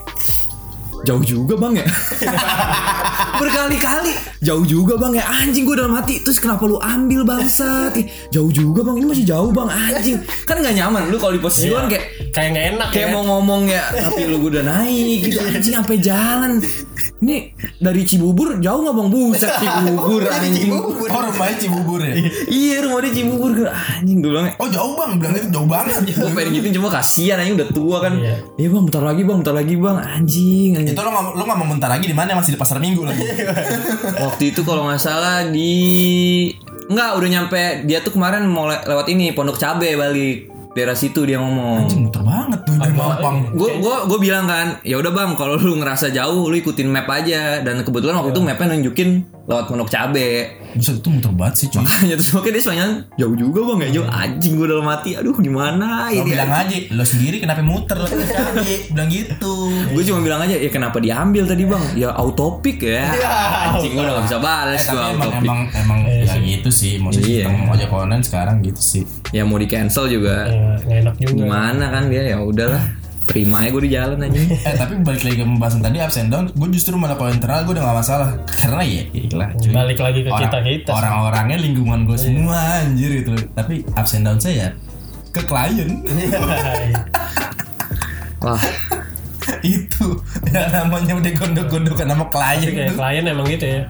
[1.04, 1.86] jauh juga bang ya?
[3.40, 4.12] Berkali-kali.
[4.40, 5.24] Jauh juga bang ya?
[5.28, 6.22] Anjing gue dalam hati.
[6.22, 7.92] Terus kenapa lu ambil bangsat?
[7.98, 8.96] Ih, jauh juga bang.
[9.02, 9.68] Ini masih jauh bang.
[9.68, 10.16] Anjing.
[10.46, 13.14] Kan nggak nyaman lu kalau di posisi gue kan kayak Kayak nggak enak kayak ya.
[13.16, 15.40] mau ngomong ya tapi lu udah naik gitu.
[15.40, 16.52] Anjing sampai jalan
[17.18, 19.08] ini dari Cibubur jauh nggak bang?
[19.08, 20.70] Buset Cibubur anjing.
[20.72, 22.14] Oh rumahnya Cibubur ya?
[22.46, 24.46] Iya rumah di Cibubur Gua, anjing gue bilang.
[24.56, 25.10] Oh jauh bang.
[25.16, 26.00] Bilang itu jauh banget.
[26.16, 28.12] Gue pengen gitu cuma kasihan anjing udah tua kan.
[28.16, 28.36] Iya.
[28.56, 29.96] iya bang bentar lagi bang bentar lagi bang.
[29.96, 30.94] Anjing anjing.
[30.94, 32.34] Itu lo ngomong lo ngomong bentar lagi di mana?
[32.34, 33.22] Masih di pasar minggu lagi.
[34.24, 35.72] Waktu itu kalau nggak salah di
[36.86, 40.54] Enggak, udah nyampe dia tuh kemarin mau le- lewat ini Pondok Cabe balik.
[40.76, 41.88] Daerah situ dia ngomong.
[41.88, 45.56] Anjing muter banget tuh dari Mampang Gue gue gue bilang kan, ya udah bang, kalau
[45.56, 47.64] lu ngerasa jauh, lu ikutin map aja.
[47.64, 49.10] Dan kebetulan waktu itu mapnya nunjukin
[49.42, 50.52] lewat Pondok Cabe.
[50.74, 53.96] Buset itu muter banget sih cuy Makanya terus makanya dia soalnya jauh juga bang ya
[53.96, 55.10] jauh anjing gue dalam hati.
[55.14, 56.28] Aduh gimana Lo ini?
[56.28, 59.54] bilang aja Lo sendiri kenapa muter Lo cari Bilang gitu
[59.88, 61.80] Gue cuma bilang aja ya kenapa diambil tadi bang?
[61.96, 63.08] Ya autopik ya.
[63.72, 65.40] Anjing gue udah gak bisa balas Tapi gue emang autopic.
[65.40, 67.44] emang emang ya gitu sih maksudnya Iya.
[67.46, 70.44] sistem ojek online sekarang gitu sih Ya mau di cancel juga.
[70.66, 71.32] Ya, nggak enak juga.
[71.36, 72.22] gimana kan dia?
[72.26, 72.84] Ya udahlah.
[73.26, 76.30] Terima aja gue di jalan aja eh tapi balik lagi ke pembahasan tadi ups and
[76.30, 78.28] down gue justru malah kalau internal gue udah gak masalah.
[78.46, 79.26] Karena ya cuy.
[79.68, 80.90] Balik lagi ke Orang- kita-kita.
[80.92, 84.68] orang-orangnya lingkungan gue semua anjir gitu tapi ups and down saya ya
[85.28, 85.90] ke klien.
[88.38, 88.62] Wah.
[89.58, 93.80] Itu ya namanya udah gondok-gondokan sama klien Kayak tuh klien emang gitu ya.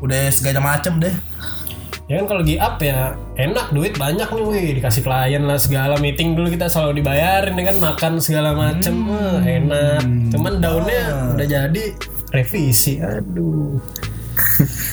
[0.00, 1.12] udah segala macem deh
[2.10, 5.94] Ya kan kalau lagi up ya enak duit banyak nih wih dikasih klien lah segala
[5.96, 10.02] meeting dulu kita selalu dibayarin ya kan makan segala macem Wah, enak.
[10.34, 11.84] Cuman daunnya udah jadi
[12.34, 12.98] revisi.
[12.98, 13.78] Aduh.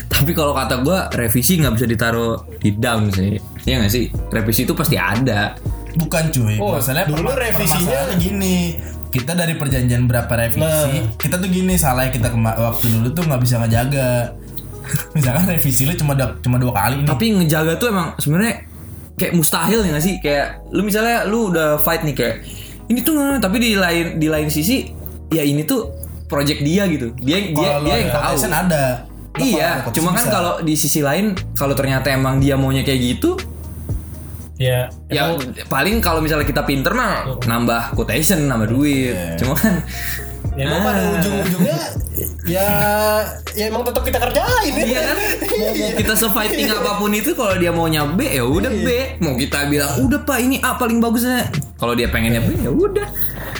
[0.07, 3.41] Tapi kalau kata gua revisi nggak bisa ditaruh di down sih.
[3.65, 4.13] Iya nggak sih?
[4.29, 5.57] Revisi itu pasti ada.
[5.97, 8.77] Bukan cuy, Oh, masalahnya dulu revisinya- gini.
[9.07, 11.17] Kita dari perjanjian berapa revisi, Nah.
[11.17, 14.37] kita tuh gini salah kita kema- waktu dulu tuh nggak bisa ngejaga.
[15.15, 17.09] Misalkan revisi lu cuma cuma dua kali nih.
[17.09, 18.53] Tapi ngejaga tuh emang sebenarnya
[19.17, 20.15] kayak mustahil ya nggak sih?
[20.21, 22.35] Kayak lu misalnya lu udah fight nih kayak
[22.87, 24.87] ini tuh nah, tapi di lain di lain sisi
[25.33, 25.91] ya ini tuh
[26.31, 27.11] project dia gitu.
[27.19, 28.21] Dia dia lu dia ada yang tahu.
[28.23, 28.85] quotation ada.
[29.37, 33.37] Iya, cuma kan kalau di sisi lain kalau ternyata emang dia maunya kayak gitu,
[34.57, 35.37] Ya, ya
[35.69, 39.37] paling kalau misalnya kita pinter mah nambah quotation, nambah duit.
[39.37, 39.85] Cuma kan
[40.57, 41.79] ya emang pada ujung-ujungnya
[42.49, 42.69] ya
[43.53, 44.83] ya emang tetap kita kerjain ya.
[44.89, 45.17] Iya kan?
[45.53, 48.87] Mau, mau kita se-fighting apa pun itu kalau dia maunya B ya udah B.
[49.21, 51.45] Mau kita bilang udah Pak ini A paling bagusnya.
[51.77, 53.07] Kalau dia pengennya B ya udah.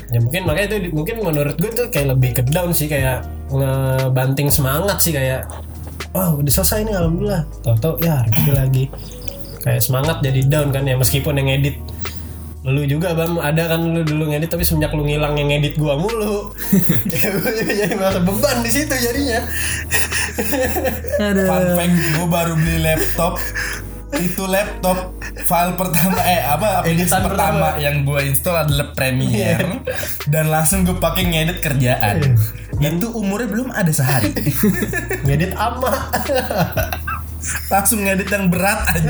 [0.10, 4.50] Ya mungkin makanya itu mungkin menurut gue tuh kayak lebih ke down sih kayak ngebanting
[4.50, 5.46] semangat sih kayak
[6.16, 7.44] wah udah selesai nih alhamdulillah.
[7.62, 8.26] Tahu-tahu ya
[8.58, 8.90] lagi.
[9.62, 11.78] Kayak semangat jadi down kan ya meskipun yang edit
[12.68, 15.96] lu juga bam ada kan lu dulu ngedit tapi semenjak lu ngilang yang ngedit gua
[15.96, 16.52] mulu.
[17.18, 19.40] Ya gue juga jadi merasa beban di situ jadinya.
[21.18, 23.40] Fun fact, gue baru beli laptop.
[24.20, 25.16] Itu laptop
[25.48, 27.84] file pertama eh apa aplikasi Editan pertama, pertama.
[27.84, 29.82] yang gue install adalah Premiere.
[30.28, 32.36] Dan langsung gue pakai ngedit kerjaan.
[32.78, 34.36] Itu umurnya belum ada sehari.
[35.24, 36.12] Ngedit ama.
[37.72, 39.08] Langsung ngedit yang berat aja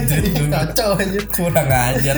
[0.53, 2.15] kacau aja kurang ajar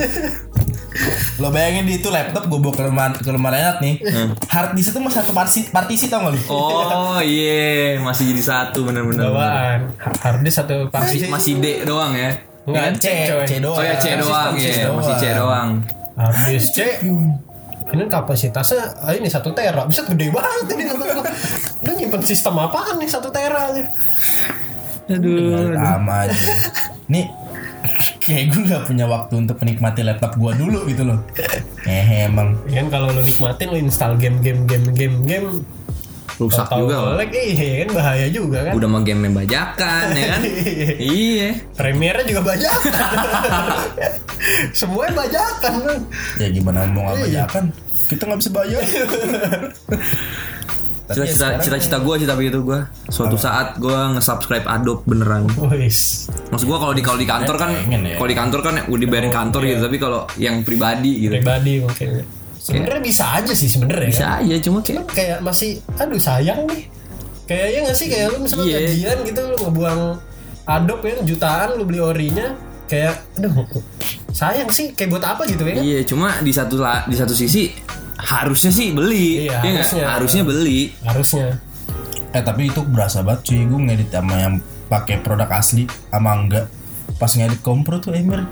[1.40, 3.96] lo bayangin di itu laptop gue bawa ke rumah ke rumah Renat nih.
[4.52, 6.40] Hard disk itu masih satu partisi, partisi tau gak lu?
[6.52, 8.00] Oh iya.
[8.04, 9.32] Masih jadi satu bener-bener.
[9.32, 9.80] bawaan.
[9.98, 11.26] Harddisk satu Masih partisi.
[11.32, 12.32] Masih D doang ya.
[12.68, 13.46] Enggak, C coy.
[13.48, 13.80] C doang.
[13.80, 14.54] Oh ya C doang.
[14.60, 15.70] ya masih C doang.
[16.20, 16.80] Habis C.
[17.90, 19.88] ini kapasitasnya ah, ini satu tera.
[19.90, 20.84] Bisa gede banget ini.
[21.82, 23.82] Lu nyimpen sistem apaan nih satu tera aja?
[25.10, 25.74] Aduh.
[25.74, 26.70] sama aja.
[27.10, 27.26] Nih
[28.32, 31.20] kayak gue gak punya waktu untuk menikmati laptop gue dulu gitu loh
[31.84, 35.50] eh emang kan kalau lu nikmatin lu install game game game game game
[36.40, 36.96] Rusak tahu juga.
[37.04, 37.14] Wak.
[37.20, 40.42] lag iya kan bahaya juga kan Udah mah game yang bajakan ya kan.
[41.20, 41.50] iya.
[41.76, 42.94] Premiere juga bajakan
[44.80, 46.00] semuanya bajakan kan
[46.40, 47.24] ya gimana mau nggak Iya.
[47.44, 47.64] bajakan
[48.08, 48.82] kita nggak bisa bayar
[51.10, 55.50] Tapi ya Cita-cita cita-cita gue sih tapi itu gue suatu saat gue nge-subscribe Adobe beneran.
[55.74, 56.30] Wis.
[56.54, 58.14] Maksud gue kalau di kalau di kantor kan ya.
[58.14, 62.22] kalau di kantor kan udah dibayarin kantor gitu tapi kalau yang pribadi gitu pribadi mungkin
[62.60, 64.46] sebenarnya bisa aja sih sebenarnya bisa kan?
[64.46, 66.84] aja cuma kayak Cuman kayak masih aduh sayang nih
[67.46, 68.78] kayaknya nggak sih kayak lu misalnya Iya.
[68.86, 70.02] gajian gitu lu ngebuang
[70.70, 72.54] Adobe ya jutaan lu beli orinya
[72.86, 73.66] kayak aduh
[74.30, 76.78] sayang sih kayak buat apa gitu ya iya cuma di satu
[77.10, 77.74] di satu sisi
[78.20, 79.76] harusnya sih beli Iya, Iya nggak?
[79.80, 80.06] harusnya.
[80.12, 80.80] harusnya beli.
[81.02, 81.48] Harusnya.
[82.30, 84.54] Eh tapi itu berasa banget cuy gue ngedit sama yang
[84.86, 86.66] pakai produk asli sama enggak.
[87.16, 88.44] Pas ngedit kompro tuh Emir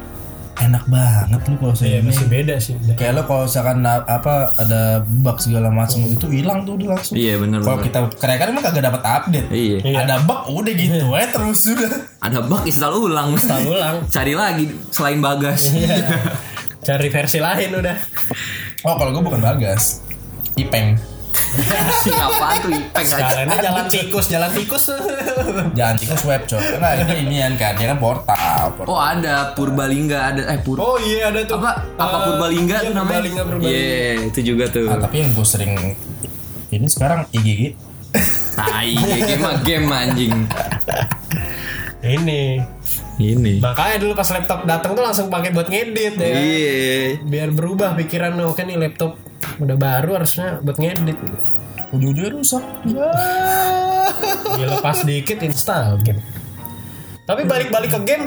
[0.58, 2.74] enak banget lu kalau saya ya masih beda sih.
[2.98, 7.14] Kayak lo kalau misalkan apa ada bug segala macam itu hilang tuh udah langsung.
[7.14, 9.48] Iya bener kalau kita kerekan emang kagak dapat update.
[9.54, 9.78] Iya.
[9.86, 9.98] Iya.
[10.02, 13.38] ada bug udah gitu eh terus sudah ada bug install ulang.
[13.38, 13.96] Install ulang.
[14.16, 15.70] cari lagi selain bagas.
[15.70, 16.02] Iya.
[16.88, 17.96] cari versi lain udah
[18.88, 20.00] oh kalau gue bukan bagas.
[20.56, 20.96] Ipeng.
[22.18, 23.24] Apaan tuh ipek aja?
[23.46, 24.90] Kalian jalan tikus jalan tikus.
[25.76, 26.60] Jangan tikus web coy.
[26.76, 28.90] Nah ini inian kan dia kan portal, portal.
[28.90, 31.60] oh ada Purbalingga ada eh Pur oh iya ada tuh.
[31.60, 31.72] Apa?
[31.96, 33.20] Apa Eh, Purbalingga iya, tuh namanya?
[33.22, 33.70] Purbalingga, Purbalingga.
[33.70, 34.88] iya itu juga tuh.
[34.90, 35.74] Ah, tapi yang gue sering
[36.68, 37.62] ini sekarang IGG
[38.58, 40.36] tai game mah game anjing.
[42.00, 42.42] Ini
[43.18, 43.58] ini.
[43.60, 46.42] Makanya dulu pas laptop datang tuh langsung pakai buat ngedit ya kan?
[46.42, 47.18] iya.
[47.22, 48.38] Biar berubah pikiran.
[48.46, 49.18] Oke nih laptop
[49.58, 51.18] udah baru harusnya buat ngedit.
[51.94, 52.64] Ujung-ujungnya rusak.
[54.58, 56.24] Ya dilepas dikit install game.
[57.28, 58.26] Tapi balik-balik ke game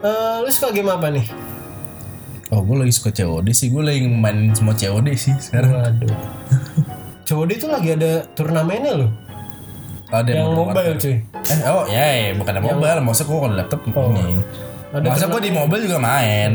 [0.00, 1.26] eh, lu suka game apa nih?
[2.48, 3.68] Oh gue lagi suka COD sih.
[3.68, 5.76] Gue lagi main semua COD sih sekarang.
[5.76, 6.16] Waduh.
[7.28, 9.10] COD itu lagi ada turnamennya loh
[10.08, 11.16] ada yang mau mobile cuy.
[11.48, 13.00] Eh oh ya, ya bukan ada mobile.
[13.04, 14.24] Maksudnya gue kalau laptop ini.
[14.88, 16.50] Ada masa gue di mobile juga main.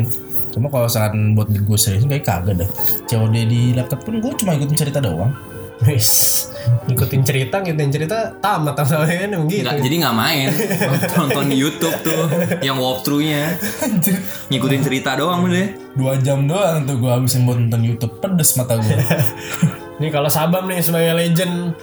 [0.54, 2.70] Cuma kalau misalkan buat gue serius kayak kagak dah.
[3.10, 5.34] COD di laptop pun gue cuma ikutin cerita doang.
[5.84, 6.48] Wis,
[6.88, 9.68] ngikutin cerita, ngikutin cerita tamat sama kan emang gitu.
[9.68, 10.48] Nggak, jadi nggak main.
[11.18, 12.24] Nonton di YouTube tuh
[12.64, 13.60] yang walkthroughnya.
[14.48, 18.18] Ngikutin cerita doang deh dua jam doang tuh gue habisin buat nonton YouTube.
[18.24, 18.96] Pedes mata gue
[20.02, 21.76] Nih kalau Sabam nih sebagai legend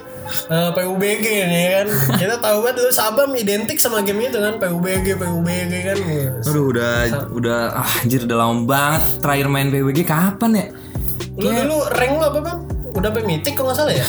[0.51, 1.87] Eh, PUBG nih kan
[2.19, 5.99] kita tahu banget dulu Sabam identik sama game itu kan PUBG PUBG kan
[6.47, 6.93] Aduh udah
[7.31, 10.67] udah ah, anjir udah lama banget terakhir main PWG kapan ya?
[11.41, 12.59] lu dulu rank lu apa bang
[12.91, 14.07] udah sampai mythic kok nggak salah ya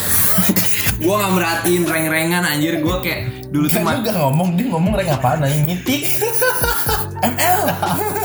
[1.06, 4.92] gua nggak merhatiin reng-rengan anjir gua kayak dulu tuh ma- lu gak ngomong dia ngomong
[4.98, 6.18] rank apaan yang mitik.
[7.22, 7.62] ML.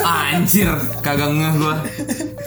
[0.01, 0.73] anjir
[1.05, 1.75] kagak ngeh gua.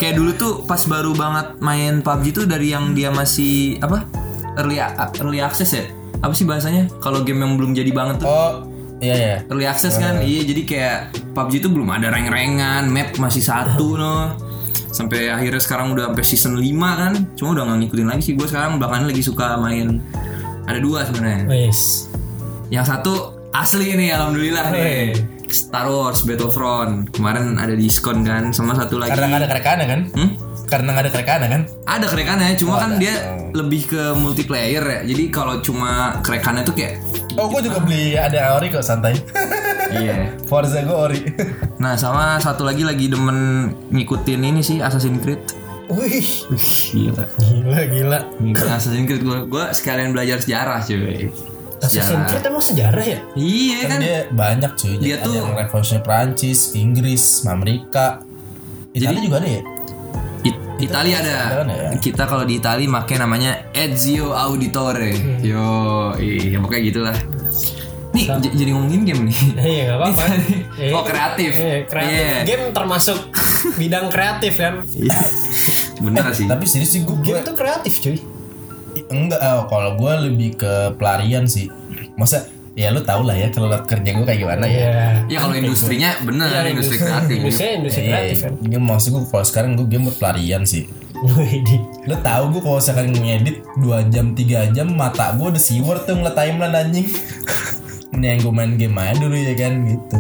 [0.02, 4.10] Kayak dulu tuh pas baru banget main PUBG tuh dari yang dia masih apa?
[4.58, 4.82] Early
[5.22, 5.86] early access ya?
[6.20, 6.90] Apa sih bahasanya?
[7.00, 8.28] Kalau game yang belum jadi banget tuh.
[8.28, 8.52] Oh,
[9.00, 9.36] iya ya.
[9.52, 10.24] early access kan?
[10.24, 10.42] Iya.
[10.48, 10.98] Jadi kayak
[11.36, 14.36] PUBG itu belum ada reng-rengan map masih satu no
[14.90, 16.66] sampai akhirnya sekarang udah sampai season 5
[17.02, 17.14] kan?
[17.38, 18.34] Cuma udah gak ngikutin lagi sih.
[18.36, 20.02] Gue sekarang belakangan lagi suka main
[20.66, 21.46] ada dua sebenarnya.
[21.46, 22.10] Wes.
[22.70, 23.14] Yang satu
[23.54, 25.18] asli nih alhamdulillah nih.
[25.50, 27.10] Star Wars Battlefront.
[27.14, 28.54] Kemarin ada diskon kan?
[28.54, 29.18] Sama satu lagi.
[29.18, 30.02] Karena ada kerekannya kan?
[30.14, 30.30] Hmm?
[30.70, 31.62] Karena gak ada kerekannya kan?
[31.84, 33.14] ada kerekannya cuma kan dia
[33.52, 37.02] lebih ke multiplayer ya jadi kalau cuma kerekannya tuh kayak
[37.34, 39.16] Oh, gue juga beli ada ori kok santai.
[39.92, 41.20] iya Forza gue ori.
[41.78, 43.38] Nah sama satu lagi lagi demen
[43.88, 45.40] ngikutin ini sih Assassin's Creed
[45.88, 46.46] wih
[46.92, 51.32] Gila gila gila Ngikutin Assassin's Creed gue Gue sekalian belajar sejarah cuy
[51.80, 54.94] Assassin's Creed emang sejarah ya Iya kan dia banyak cuy.
[55.00, 58.20] Dia Ada tuh- yang revolusi Prancis, Inggris, Amerika.
[58.92, 59.62] Italia juga ada ya?
[60.80, 61.36] It- Italia ada.
[61.68, 61.90] Ya?
[61.96, 65.12] Kita kalau di Italia make namanya Ezio Auditore.
[65.40, 65.68] Yo
[66.16, 67.18] Iya pokoknya gitulah.
[68.10, 69.38] Nih j- jadi ngomongin game nih.
[69.70, 70.24] Iya nggak apa-apa.
[70.80, 71.52] Eh, Oh kreatif.
[71.54, 72.16] Eh, kreatif.
[72.16, 72.38] Iya.
[72.44, 73.18] game termasuk
[73.76, 74.82] bidang kreatif kan?
[74.90, 75.20] Iya.
[76.00, 76.48] Bener sih.
[76.48, 78.18] Tapi serius sih gue, game itu kreatif cuy.
[79.08, 81.70] Enggak oh, kalau gue lebih ke pelarian sih.
[82.16, 82.48] Masa
[82.80, 85.20] ya lu tau lah ya kalau kerja gue kayak gimana ya.
[85.28, 89.44] Ya kalau industrinya bener industri kreatif industri industri Iya, kreatif kan Game maksud gue kalau
[89.44, 90.88] sekarang gue game buat pelarian sih.
[92.08, 96.16] Lu tahu gue kalau sekarang ngedit 2 jam 3 jam mata gue udah siwer tuh
[96.16, 97.08] ngeliat timeline anjing.
[98.10, 100.18] Ini yang gue main game aja dulu ya kan gitu.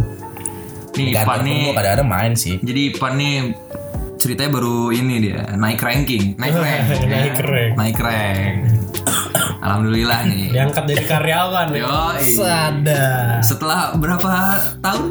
[0.99, 2.55] Nih Kantor Pan pun nih gue kadang-kadang main sih.
[2.59, 3.55] Jadi Pan nih
[4.19, 7.71] ceritanya baru ini dia naik ranking, naik rank, Naik rank.
[7.79, 8.55] naik rank.
[9.59, 10.45] Alhamdulillah nih.
[10.49, 11.83] diangkat jadi karyawan ya.
[11.83, 12.23] Yoi.
[12.23, 13.43] Sadar.
[13.43, 14.29] Setelah berapa
[14.79, 15.05] tahun?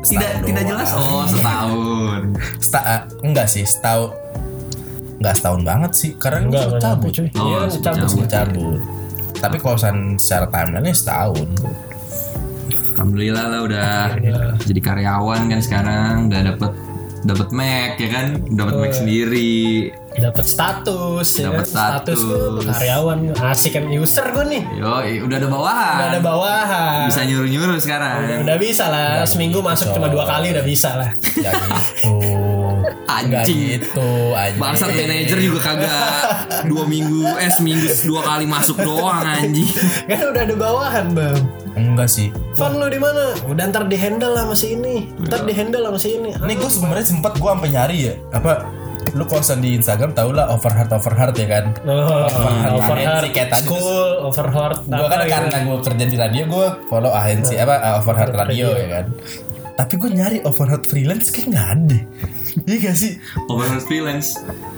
[0.00, 0.88] Tidak tidak jelas.
[0.96, 2.20] Oh setahun.
[2.58, 4.10] Seta ah, enggak sih, setahun
[5.20, 7.10] enggak setahun banget sih karena Enggak, enggak cabut.
[7.12, 7.28] cuy.
[7.36, 8.00] Oh, Iya, cabut.
[8.00, 8.26] cabut.
[8.26, 8.80] Cabut.
[9.36, 9.76] Tapi kalau
[10.16, 11.48] secara timeline setahun.
[12.96, 13.92] Alhamdulillah lah udah
[14.60, 16.72] jadi karyawan kan sekarang udah dapet
[17.20, 19.92] dapat Mac ya kan, dapat Mac sendiri.
[20.10, 21.70] Dapat status, ya Dapat kan?
[21.70, 22.18] status.
[22.18, 24.62] tuh karyawan asik kan user gue nih.
[24.74, 24.90] Yo,
[25.24, 25.94] udah ada bawahan.
[25.96, 26.98] Udah ada bawahan.
[27.06, 28.42] Bisa nyuruh-nyuruh Udah, sekarang.
[28.42, 31.10] udah bisa lah, seminggu masuk cuma dua kali udah bisa lah.
[31.14, 32.49] Enggak gitu.
[33.06, 33.78] Anjing.
[33.78, 34.60] gitu, anjing.
[34.60, 36.08] Bangsat manajer juga kagak
[36.66, 39.68] dua minggu eh seminggu dua kali masuk doang anjing.
[40.06, 41.40] Kan udah ada bawahan bang.
[41.74, 42.28] Enggak sih.
[42.54, 43.34] Fun lu di mana?
[43.46, 45.06] Udah ntar di handle lah masih ini.
[45.22, 46.30] Ntar di handle lah masih ini.
[46.34, 48.52] Ini gue sebenarnya sempet gue sampai nyari ya apa
[49.10, 52.28] lu kosan di Instagram tau lah overheard overheard ya kan Oh,
[53.26, 53.74] kayak tadi tuh.
[53.74, 58.34] school, overheard gue kan karena gue kerja di radio gue follow agensi apa uh, overheard
[58.36, 59.04] radio ya kan
[59.80, 61.98] tapi gue nyari overheard freelance kayak nggak ada
[62.62, 63.12] iya gak sih
[63.46, 64.36] Overheard freelance.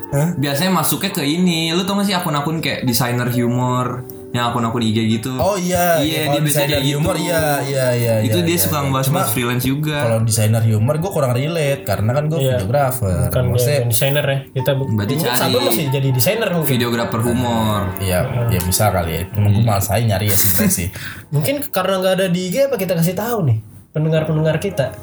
[0.09, 0.37] Hah?
[0.37, 1.73] Biasanya masuknya ke ini.
[1.73, 5.33] Lu tau gak sih akun-akun kayak desainer humor, yang akun-akun IG gitu.
[5.35, 6.97] oh iya Iya, kalau dia biasanya desainer kayak gitu.
[6.97, 8.83] humor iya iya iya itu iya, dia iya, suka iya.
[8.83, 9.97] ngebahas Cuma bahas freelance juga.
[9.99, 12.49] kalau desainer humor gue kurang relate karena kan gue Iya.
[12.55, 14.39] videographer Kan maksudnya ya, desainer ya.
[14.53, 16.71] Kita Berarti cari Sabun masih jadi desainer mungkin.
[16.71, 17.81] Videografer humor.
[17.99, 20.89] ya ya bisa kali ya cuma gue malas aja nyari ya sih
[21.35, 24.97] Mungkin karena nggak ada di IG apa kita kasih tahu nih pendengar-pendengar kita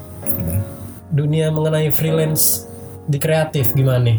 [1.09, 2.65] dunia mengenai freelance
[3.05, 4.17] di kreatif gimana nih?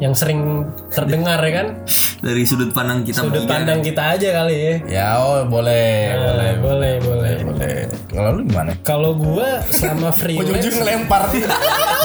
[0.00, 0.40] Yang sering
[0.88, 1.68] terdengar ya kan?
[2.24, 4.74] Dari sudut pandang kita Sudut pandang kita aja kali ya.
[4.84, 7.34] ya oh boleh boleh Nah, boleh, boleh.
[7.44, 7.76] boleh
[8.12, 11.22] kalau lu gimana Kalau gua sama freelance ujung-ujung ngelempar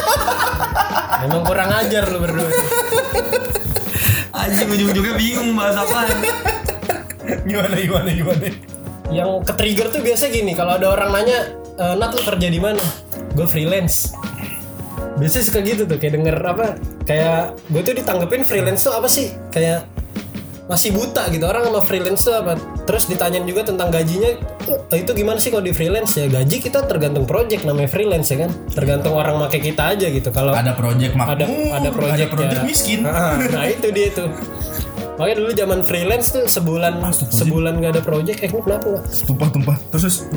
[1.24, 2.48] emang kurang ajar lu berdua.
[4.32, 6.00] Anjing ujung-ujungnya bingung bahas apa.
[7.42, 8.46] gimana gimana gimana
[9.08, 11.38] Yang ke trigger tuh biasa gini, kalau ada orang nanya,
[11.76, 12.82] e, Nat lu kerja di mana?
[13.36, 14.12] Gue freelance.
[15.16, 16.66] Biasanya suka gitu tuh, kayak denger apa?
[17.08, 19.32] Kayak gue tuh ditanggepin freelance tuh apa sih?
[19.48, 19.88] Kayak
[20.66, 22.58] masih buta gitu orang sama freelance tuh apa?
[22.84, 24.34] Terus ditanyain juga tentang gajinya,
[24.90, 26.26] "Eh, itu gimana sih kalau di freelance ya?
[26.26, 28.50] Gaji kita tergantung project namanya freelance ya kan?
[28.74, 30.28] Tergantung orang make kita aja gitu.
[30.34, 31.44] Kalau ada project makmur ada
[31.80, 32.66] ada project, ada project ya.
[32.66, 34.28] miskin Ah, nah itu dia tuh
[35.16, 37.00] makanya dulu zaman freelance tuh sebulan
[37.32, 40.28] sebulan gak ada project eh ini kenapa tumpah tumpah terus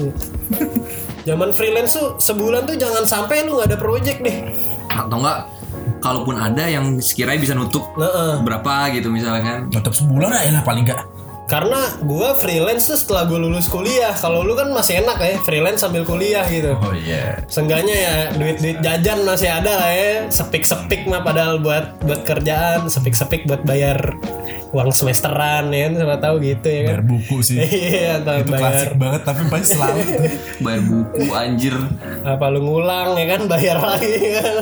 [1.26, 4.38] zaman freelance tuh sebulan tuh jangan sampai lu nggak ada project deh
[4.90, 5.40] Atau enggak
[6.00, 8.36] kalaupun ada yang sekiranya bisa nutup nah eh.
[8.44, 9.60] berapa gitu misalnya kan.
[9.68, 11.04] tetap sebulan aja lah paling enggak
[11.50, 14.14] karena gue freelance tuh setelah gue lulus kuliah.
[14.14, 16.78] Kalau lu kan masih enak ya freelance sambil kuliah gitu.
[16.78, 17.42] Oh iya.
[17.50, 20.14] Seenggaknya ya duit-duit jajan masih ada lah ya.
[20.30, 22.86] Sepik-sepik mah padahal buat buat kerjaan.
[22.86, 24.14] Sepik-sepik buat bayar
[24.70, 25.94] uang semesteran ya kan?
[25.98, 26.94] Siapa tahu gitu ya kan?
[26.94, 27.58] Bayar buku sih.
[27.90, 30.02] Iya atau Itu bayar klasik banget tapi pasti selalu.
[30.64, 31.76] Bayar buku anjir.
[32.22, 33.42] apa lu ngulang ya kan?
[33.50, 34.54] Bayar lagi kan?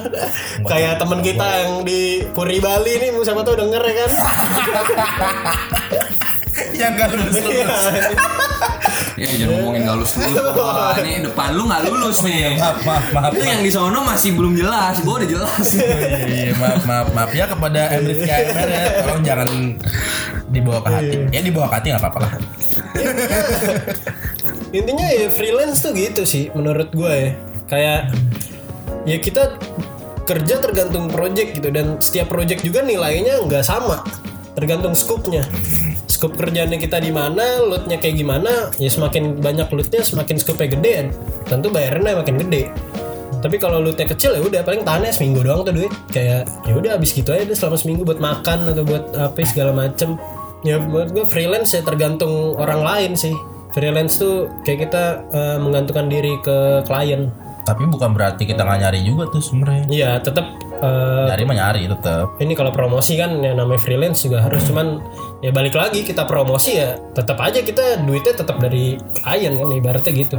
[0.64, 4.12] Kayak temen kita yang di Puri Bali nih siapa tahu denger ya kan
[6.80, 7.68] Yang gak lulus Iya.
[9.18, 10.42] Ya jangan ngomongin gak lulus dulu.
[10.62, 12.58] Wah, ini depan lu gak lulus nih.
[12.58, 13.32] Maaf, maaf, maaf.
[13.34, 15.02] Itu yang di sono masih belum jelas.
[15.02, 15.68] Gue udah jelas.
[15.74, 18.84] Iya, iya, maaf, maaf, maaf ya kepada Emrit KMR ya.
[19.06, 19.50] Tolong jangan
[20.50, 21.18] dibawa ke hati.
[21.34, 22.32] Ya dibawa ke hati nggak apa-apa lah.
[24.76, 27.32] intinya ya freelance tuh gitu sih menurut gue ya
[27.72, 28.12] kayak
[29.08, 29.56] ya kita
[30.28, 34.04] kerja tergantung project gitu dan setiap project juga nilainya nggak sama
[34.60, 35.48] tergantung scope-nya
[36.18, 40.94] scope kerjanya kita di mana loadnya kayak gimana ya semakin banyak loadnya semakin scope-nya gede.
[41.46, 42.74] Tentu bayarnya makin gede.
[43.38, 45.94] Tapi kalau lootnya kecil ya udah paling tahannya seminggu doang tuh duit.
[46.10, 49.78] Kayak ya udah habis gitu aja deh selama seminggu buat makan atau buat apa segala
[49.78, 50.18] macem.
[50.66, 53.38] Ya buat gue freelance ya tergantung orang lain sih.
[53.78, 57.30] Freelance tuh kayak kita eh, menggantungkan diri ke klien
[57.68, 59.84] Tapi bukan berarti kita nggak nyari juga tuh sebenarnya.
[59.92, 62.40] Iya tetap eh, Nyari mah nyari tetap.
[62.40, 65.04] ini kalau promosi kan yang namanya freelance juga harus cuman
[65.44, 70.12] ya balik lagi kita promosi ya tetap aja kita duitnya tetap dari klien kan ibaratnya
[70.16, 70.36] gitu.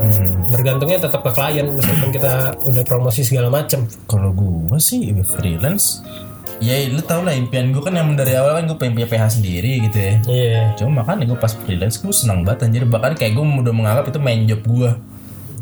[0.48, 2.32] Bergantungnya tetap ke klien meskipun kita
[2.64, 3.84] udah promosi segala macem.
[4.08, 6.00] Kalau gua sih freelance
[6.58, 9.38] Ya lu tau lah impian gue kan yang dari awal kan gue pengen punya PH
[9.38, 10.14] sendiri gitu ya.
[10.26, 10.62] Iya.
[10.74, 12.82] Cuma makanya gue pas freelance gue senang banget anjir.
[12.82, 14.90] Bahkan kayak gue udah menganggap itu main job gue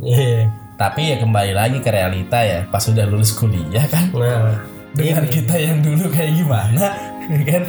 [0.04, 4.12] iya Tapi ya kembali lagi ke realita ya Pas udah lulus kuliah kan?
[4.12, 4.60] Nah
[4.92, 6.84] Dengan kita yang dulu kayak gimana
[7.32, 7.62] ya kan?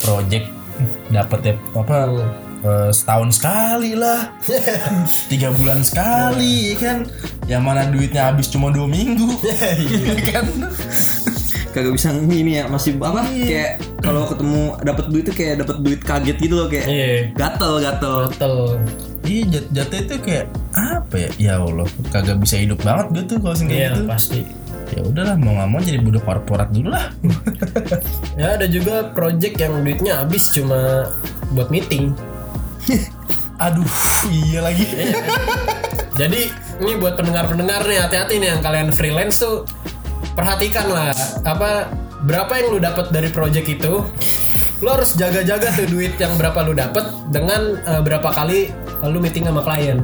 [0.00, 0.46] Project
[1.12, 1.96] dapet ya apa
[2.66, 4.26] eh, setahun sekali lah.
[5.30, 7.06] Tiga bulan sekali kan?
[7.46, 9.38] Yang mana duitnya habis cuma dua minggu
[10.08, 10.44] ya kan
[11.74, 13.26] Kagak bisa ini ya masih apa?
[13.26, 17.82] Kayak kalau ketemu dapat duit tuh kayak dapat duit kaget gitu loh kayak iya gatel
[17.82, 18.16] gatel.
[18.30, 18.78] betul
[19.24, 21.30] Iya jat jatuh itu kayak apa ya?
[21.40, 24.02] Ya Allah, kagak bisa hidup banget gue tuh kalau kayak iya gitu.
[24.06, 24.40] pasti
[24.94, 27.10] Ya udahlah mau nggak mau jadi budak korporat dulu lah.
[28.38, 31.10] ya ada juga project yang duitnya habis cuma
[31.56, 32.14] buat meeting
[33.64, 33.86] Aduh,
[34.28, 34.82] iya lagi.
[36.18, 36.40] Jadi
[36.82, 39.62] ini buat pendengar-pendengar nih hati-hati nih yang kalian freelance tuh
[40.32, 41.12] perhatikan lah
[41.44, 41.92] apa
[42.24, 44.00] berapa yang lu dapat dari project itu.
[44.82, 48.72] Lu harus jaga-jaga tuh duit yang berapa lu dapat dengan eh, berapa kali
[49.04, 50.00] lu meeting sama klien.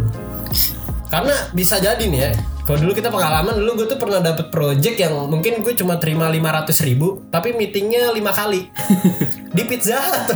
[1.11, 2.31] Karena bisa jadi nih ya.
[2.71, 6.31] Kalau dulu kita pengalaman dulu gue tuh pernah dapet project yang mungkin gue cuma terima
[6.31, 8.71] 500 ribu tapi meetingnya lima kali.
[9.59, 10.31] Di Pizza Hut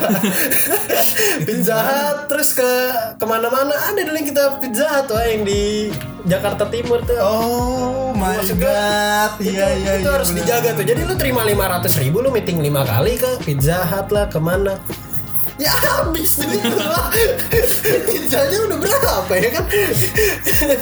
[1.47, 2.67] Pizza Hut terus ke
[3.15, 5.95] ke mana-mana ada dulu yang kita Pizza Hut wah, yang di
[6.27, 7.23] Jakarta Timur tuh.
[7.23, 10.19] Oh my Maksud god, itu, iya iya itu iya.
[10.19, 10.43] harus bener.
[10.43, 10.87] dijaga tuh.
[10.91, 14.75] Jadi lu terima 500 ribu lu meeting lima kali ke Pizza Hut lah ke mana
[15.55, 17.09] ya habis duit lu lah
[18.11, 19.65] pizzanya udah berapa ya kan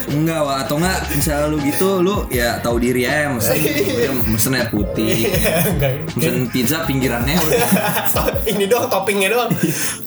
[0.08, 0.56] Enggak, Wak.
[0.64, 4.10] atau enggak misalnya lu gitu lu ya tahu diri aja mesen Iya.
[4.24, 5.26] mesen air putih.
[5.66, 5.92] Enggak.
[6.14, 7.68] Mesen pizza pinggirannya udah.
[8.52, 9.50] ini doang toppingnya doang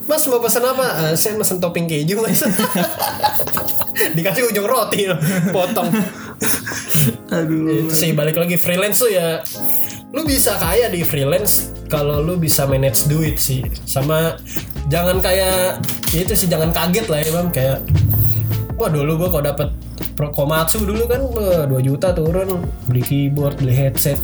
[0.08, 2.42] mas mau pesan apa Eh, saya pesen topping keju mas
[4.16, 5.08] dikasih ujung roti
[5.52, 5.92] potong
[7.30, 7.90] Aduh.
[7.90, 9.42] sih balik lagi freelance tuh ya
[10.12, 13.64] lu bisa kaya di freelance kalau lu bisa manage duit sih.
[13.88, 14.36] Sama
[14.92, 15.80] jangan kayak
[16.12, 17.48] ya itu sih jangan kaget lah ya bang.
[17.56, 17.78] Kayak
[18.76, 19.70] wah dulu gua kalau dapet
[20.16, 22.68] Komatsu dulu kan wah, 2 juta turun.
[22.92, 24.20] Beli keyboard beli headset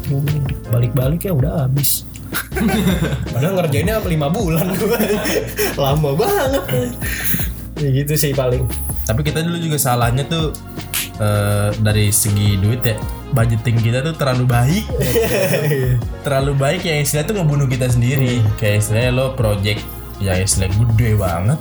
[0.67, 2.03] balik-balik ya udah habis.
[3.31, 4.67] Padahal ngerjainnya 5 bulan
[5.83, 6.63] lama banget.
[7.79, 8.67] Ya gitu sih paling.
[9.07, 10.51] Tapi kita dulu juga salahnya tuh
[11.19, 12.99] eh, dari segi duit ya
[13.31, 14.85] budgeting kita tuh terlalu baik.
[16.25, 18.43] Terlalu baik ya istilah tuh ngebunuh kita sendiri.
[18.59, 19.81] Kayak istilahnya lo project
[20.19, 21.59] ya istilah gede banget.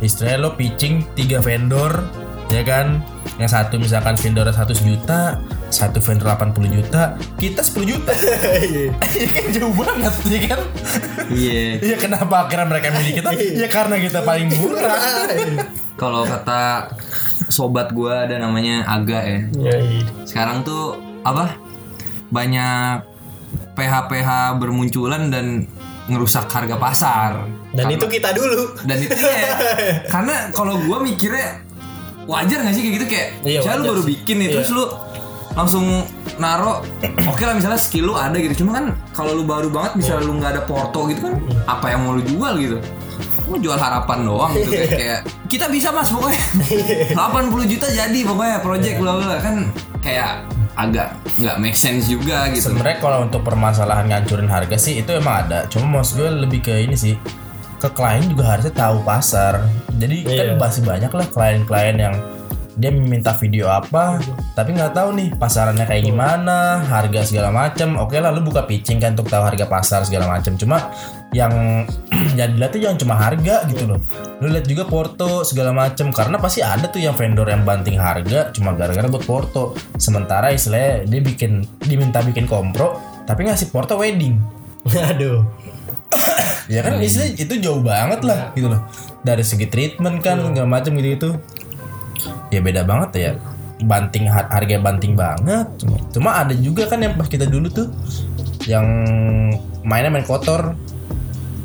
[0.00, 2.04] Istilahnya lo pitching tiga vendor
[2.48, 3.04] ya kan?
[3.36, 5.40] Yang satu misalkan vendor 100 juta
[5.70, 8.12] satu vendor 80 juta kita 10 juta.
[8.60, 8.90] Iya.
[9.30, 10.60] Kan jauh banget ya kan?
[11.30, 11.62] Iya.
[11.86, 13.30] Iya kenapa akhirnya mereka milih kita?
[13.54, 15.30] Ya karena kita paling murah.
[15.94, 16.90] Kalau kata
[17.50, 19.40] sobat gua ada namanya Aga ya.
[19.52, 20.02] Ya, iya.
[20.22, 21.58] Sekarang tuh apa?
[22.28, 23.04] Banyak
[23.74, 25.66] PH-PH bermunculan dan
[26.06, 27.32] ngerusak harga pasar.
[27.70, 29.54] dan itu kita dulu dan itu ya
[30.08, 31.62] karena kalau gua mikirnya
[32.26, 34.10] wajar gak sih kayak gitu kayak Iya, lu baru sih.
[34.12, 34.54] bikin nih Iya.
[34.58, 34.84] terus lu
[35.50, 35.86] langsung
[36.36, 36.82] naro
[37.24, 40.38] oke lah misalnya skill lu ada gitu cuma kan kalau lu baru banget misalnya lu
[40.38, 41.34] nggak ada porto gitu kan
[41.64, 42.78] apa yang mau lu jual gitu
[43.50, 46.38] mau jual harapan doang gitu kayak, kayak kita bisa mas pokoknya
[47.18, 49.54] 80 juta jadi pokoknya project bla bla kan
[49.98, 50.46] kayak
[50.78, 55.44] agak nggak make sense juga gitu Sebenarnya kalau untuk permasalahan ngancurin harga sih itu emang
[55.44, 55.66] ada.
[55.66, 57.18] Cuma maksud gue lebih ke ini sih
[57.76, 59.66] ke klien juga harusnya tahu pasar.
[59.98, 60.56] Jadi kan Iya.
[60.56, 62.14] masih banyak lah klien-klien yang
[62.80, 64.16] dia minta video apa,
[64.56, 68.00] tapi nggak tahu nih pasarannya kayak gimana, harga segala macam.
[68.00, 70.56] Oke lah, lu buka pitching kan untuk tahu harga pasar segala macam.
[70.56, 70.88] Cuma
[71.36, 71.84] yang
[72.38, 74.00] yang dilihat tuh jangan cuma harga gitu loh.
[74.40, 78.50] Lu lihat juga porto segala macam karena pasti ada tuh yang vendor yang banting harga
[78.50, 79.76] cuma gara-gara buat porto.
[80.00, 84.40] Sementara istilahnya dia bikin diminta bikin kompro tapi ngasih porto wedding.
[85.12, 85.44] Aduh.
[86.66, 88.82] Ya kan istilahnya itu jauh banget lah gitu loh.
[89.20, 91.30] Dari segi treatment kan segala macam gitu itu.
[92.50, 93.32] Ya beda banget ya.
[93.80, 95.66] Banting har- harga banting banget.
[95.78, 97.88] Cuma, cuma ada juga kan yang pas kita dulu tuh
[98.66, 98.84] yang
[99.82, 100.76] mainnya main kotor.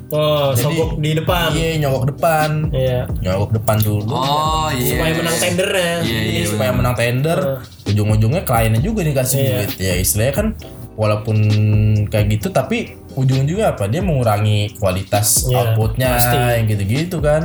[0.07, 1.49] Oh, sogok di depan.
[1.51, 2.69] Iya, nyogok depan.
[2.71, 3.09] Iya.
[3.19, 4.05] Nyogok depan dulu.
[4.07, 5.93] oh iya Supaya menang tendernya.
[5.99, 7.39] Iya, iya, Ini supaya menang tender,
[7.83, 9.49] ujung-ujungnya kliennya juga nih kasih Iya.
[9.51, 9.69] duit.
[9.75, 10.47] Ya istilahnya kan
[10.95, 11.37] walaupun
[12.07, 13.89] kayak gitu tapi ujung-ujungnya apa?
[13.89, 16.37] Dia mengurangi kualitas Iya, outputnya pasti.
[16.37, 17.41] yang gitu-gitu kan.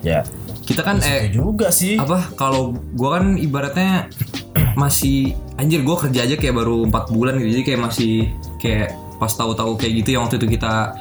[0.00, 0.22] Ya,
[0.68, 1.96] kita kan eh juga sih.
[1.96, 4.12] apa kalau gua kan ibaratnya
[4.82, 7.56] masih anjir gua kerja aja kayak baru empat bulan gitu.
[7.56, 8.12] Jadi kayak masih
[8.60, 10.92] kayak pas tahu-tahu kayak gitu yang waktu itu kita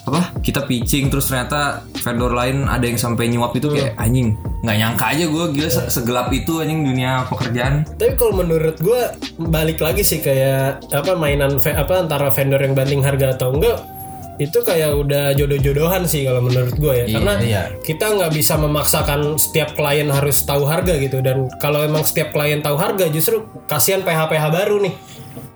[0.00, 4.32] apa kita pitching terus ternyata vendor lain ada yang sampai nyuap itu kayak anjing
[4.64, 7.84] nggak nyangka aja gua gila se- segelap itu anjing dunia pekerjaan.
[8.00, 9.00] Tapi kalau menurut gue
[9.36, 13.99] balik lagi sih kayak apa mainan apa antara vendor yang banting harga atau enggak
[14.40, 17.06] itu kayak udah jodoh-jodohan sih kalau menurut gue ya.
[17.12, 17.62] Karena iya.
[17.84, 21.20] kita nggak bisa memaksakan setiap klien harus tahu harga gitu.
[21.20, 24.94] Dan kalau emang setiap klien tahu harga justru kasihan PH PH baru nih.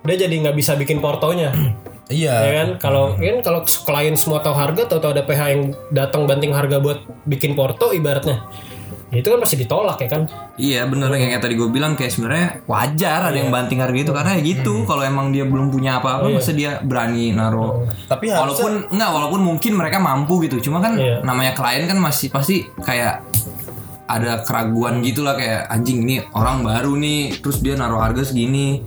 [0.05, 1.49] Dia jadi nggak bisa bikin portonya.
[2.05, 2.37] Iya.
[2.37, 2.69] ya kan?
[2.77, 7.01] Kalau kan kalau klien semua tahu harga atau ada PH yang datang banting harga buat
[7.25, 8.45] bikin porto ibaratnya.
[8.45, 8.74] ya
[9.15, 10.21] itu kan pasti ditolak ya kan?
[10.55, 14.11] Iya bener yang kayak tadi gue bilang kayak sebenarnya wajar ada yang banting harga itu
[14.11, 17.87] karena ya gitu kalau emang dia belum punya apa-apa masa dia berani naruh.
[18.07, 21.23] Tapi harusnya walaupun enggak walaupun mungkin mereka mampu gitu cuma kan Iya.
[21.23, 23.23] namanya klien kan masih pasti kayak
[24.05, 28.85] ada keraguan gitu lah kayak anjing ini orang baru nih terus dia naruh harga segini.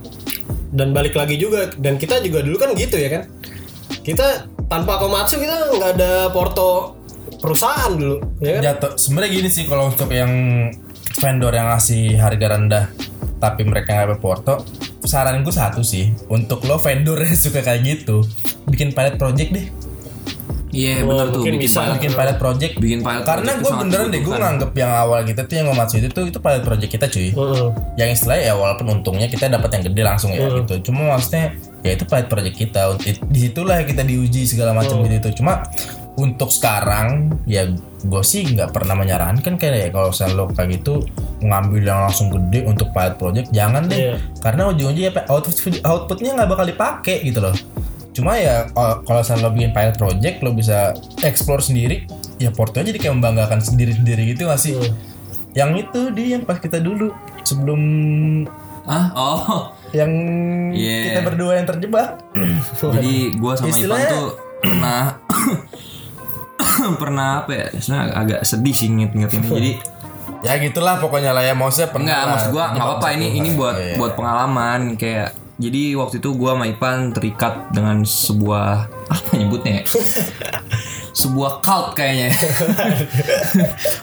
[0.69, 3.23] Dan balik lagi juga dan kita juga dulu kan gitu ya kan?
[4.05, 6.98] Kita tanpa Komatsu kita nggak ada porto
[7.39, 8.61] perusahaan dulu ya kan?
[8.65, 8.91] Jatuh.
[8.95, 10.31] Sebenarnya gini sih kalau untuk yang
[11.15, 12.85] vendor yang ngasih harga rendah
[13.35, 14.63] tapi mereka nggak berporto
[15.01, 18.21] saran gue satu sih untuk lo vendor yang suka kayak gitu
[18.65, 19.67] bikin pilot project deh.
[20.69, 21.79] Iya Oh, bener tuh mungkin bikin bisa.
[21.81, 21.95] pilot.
[21.97, 22.73] bikin pilot project.
[22.77, 25.95] Bikin pilot karena project gue beneran deh gue nganggep yang awal kita tuh yang ngomatsu
[25.97, 27.29] itu tuh itu pilot project kita cuy.
[27.31, 27.67] Heeh.
[27.97, 30.73] yang istilahnya ya walaupun untungnya kita dapat yang gede langsung ya gitu.
[30.85, 32.81] Cuma maksudnya ya itu pilot project kita.
[33.01, 35.65] It- di situlah kita diuji segala macam gitu itu cuma
[36.19, 37.63] untuk sekarang ya
[37.99, 40.99] gue sih nggak pernah menyarankan kayak ya kalau lo kayak gitu
[41.39, 43.95] ngambil yang langsung gede untuk pilot project jangan deh.
[44.11, 44.15] Iya.
[44.39, 47.55] karena ujung-ujungnya apa, output outputnya nggak bakal dipakai gitu loh.
[48.11, 50.91] Cuma ya kalau misalnya lo bikin pilot project lo bisa
[51.23, 52.03] explore sendiri
[52.35, 54.75] ya portonya jadi kayak membanggakan sendiri-sendiri gitu gak sih?
[55.55, 57.11] Yang itu dia yang pas kita dulu
[57.43, 57.81] sebelum
[58.85, 59.63] ah oh.
[59.91, 60.09] yang
[60.71, 61.13] Iya.
[61.13, 62.19] kita berdua yang terjebak.
[62.95, 64.27] Jadi gue sama Ivan Istilahnya- tuh
[64.59, 65.03] pernah
[67.01, 69.71] pernah apa ya sebenarnya agak sedih sih inget-inget ini jadi
[70.45, 72.29] ya gitulah pokoknya lah ya maksudnya pernah Enggak, lah.
[72.31, 73.95] maksud gua nggak apa-apa ini ini buat Iya.
[73.95, 79.83] buat pengalaman kayak jadi waktu itu gua sama Ipan terikat dengan sebuah apa nyebutnya ya?
[81.19, 82.31] sebuah cult kayaknya.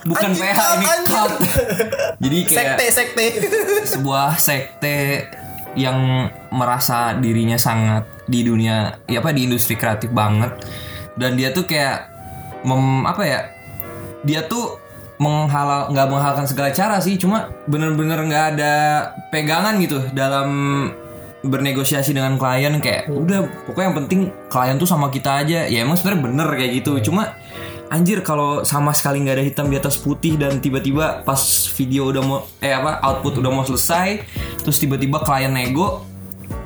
[0.05, 1.07] Bukan Anjing, PH ini anjing.
[1.07, 1.35] cult.
[2.19, 3.27] jadi kayak sekte sekte
[3.89, 4.99] sebuah sekte
[5.73, 5.97] yang
[6.51, 10.53] merasa dirinya sangat di dunia ya apa di industri kreatif banget
[11.15, 12.16] dan dia tuh kayak
[12.65, 13.41] mem, apa ya
[14.25, 14.81] dia tuh
[15.17, 18.75] menghalal nggak menghalalkan segala cara sih cuma bener-bener nggak ada
[19.33, 20.49] pegangan gitu dalam
[21.47, 25.71] bernegosiasi dengan klien kayak udah pokoknya yang penting klien tuh sama kita aja.
[25.71, 27.39] Ya emang sebenarnya bener kayak gitu cuma
[27.87, 31.39] anjir kalau sama sekali nggak ada hitam di atas putih dan tiba-tiba pas
[31.79, 34.27] video udah mau eh apa output udah mau selesai
[34.59, 36.03] terus tiba-tiba klien nego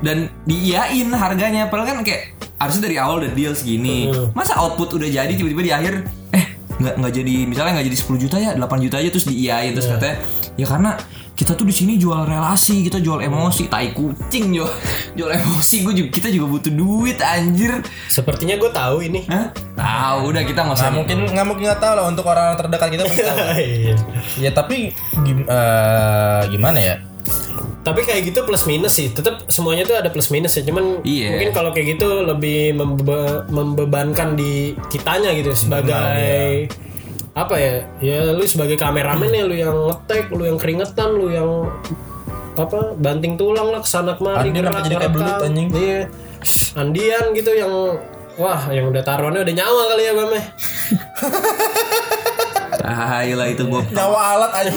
[0.00, 1.68] dan diiyain harganya.
[1.68, 4.06] Padahal kan kayak harusnya dari awal udah deal segini.
[4.30, 5.94] Masa output udah jadi tiba-tiba di akhir
[6.30, 6.44] eh
[6.76, 9.88] nggak nggak jadi misalnya nggak jadi 10 juta ya 8 juta aja terus diiyain terus
[9.88, 10.16] katanya.
[10.54, 10.92] Ya karena
[11.30, 13.66] kita tuh di sini jual relasi kita jual emosi.
[13.66, 14.68] Tai kucing jual
[15.18, 17.80] jual emosi gue juga kita juga butuh duit anjir.
[18.06, 19.24] Sepertinya gue tahu ini.
[19.24, 19.48] Hah?
[19.72, 22.88] tahu udah kita nggak usah Nah, mungkin nggak mungkin nggak tahu lah untuk orang terdekat
[22.90, 23.38] kita mungkin tahu.
[23.56, 23.94] Iya.
[24.36, 24.92] ya tapi
[25.24, 26.94] gim- eh, gimana ya
[27.80, 29.08] tapi kayak gitu plus minus sih.
[29.08, 30.62] Tetap semuanya tuh ada plus minus ya.
[30.62, 31.32] Cuman Iya.
[31.32, 36.68] mungkin kalau kayak gitu lebih membe- membebankan di kitanya gitu sebagai
[37.32, 37.74] apa ya?
[37.98, 41.48] Ya lu sebagai kameramen ya lu yang ngetek lu yang keringetan lu yang
[42.54, 45.68] apa banting tulang lah ke sana kemari gerak, sampai jadi kayak belut, anjing.
[45.72, 46.00] iya.
[46.74, 47.72] Andian gitu yang
[48.36, 50.40] wah yang udah taruhannya udah nyawa kali ya bame
[52.80, 54.72] Tai lah itu gue Nyawa alat aja.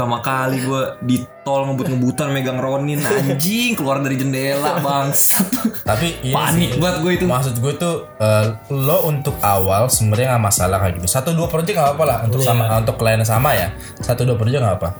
[0.00, 5.44] pertama kali gue di tol ngebut-ngebutan megang Ronin anjing keluar dari jendela bangsat.
[5.84, 6.80] Tapi iya Panik sih.
[6.80, 7.24] banget gue itu.
[7.28, 11.08] Maksud gue tuh eh, lo untuk awal sebenarnya nggak masalah kayak gitu.
[11.10, 13.68] Satu dua project nggak apa-apa lah untuk sama untuk klien sama ya.
[14.00, 14.90] Satu dua project nggak apa.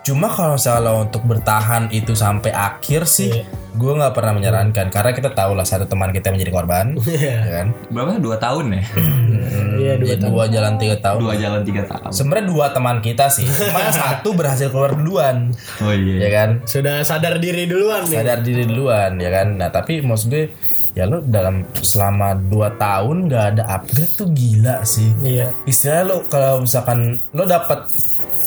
[0.00, 5.12] Cuma kalau misalnya lo untuk bertahan itu sampai akhir sih, gue nggak pernah menyarankan karena
[5.12, 7.36] kita tahu lah satu teman kita menjadi korban, Iya.
[7.36, 7.66] ya kan?
[7.88, 8.16] Berapa?
[8.16, 8.82] Dua tahun ya?
[9.82, 11.20] iya dua Ya, dua jalan tiga tahun.
[11.20, 12.10] Dua jalan tiga tahun.
[12.10, 16.28] Sebenarnya dua teman kita sih, cuma satu berhasil keluar duluan, Oh ya iya.
[16.32, 16.50] kan?
[16.64, 20.48] sudah sadar diri duluan nih sadar diri duluan ya kan nah tapi maksud gue
[20.92, 26.16] ya lo dalam selama 2 tahun nggak ada upgrade tuh gila sih iya istilahnya lo
[26.26, 27.86] kalau misalkan lo dapat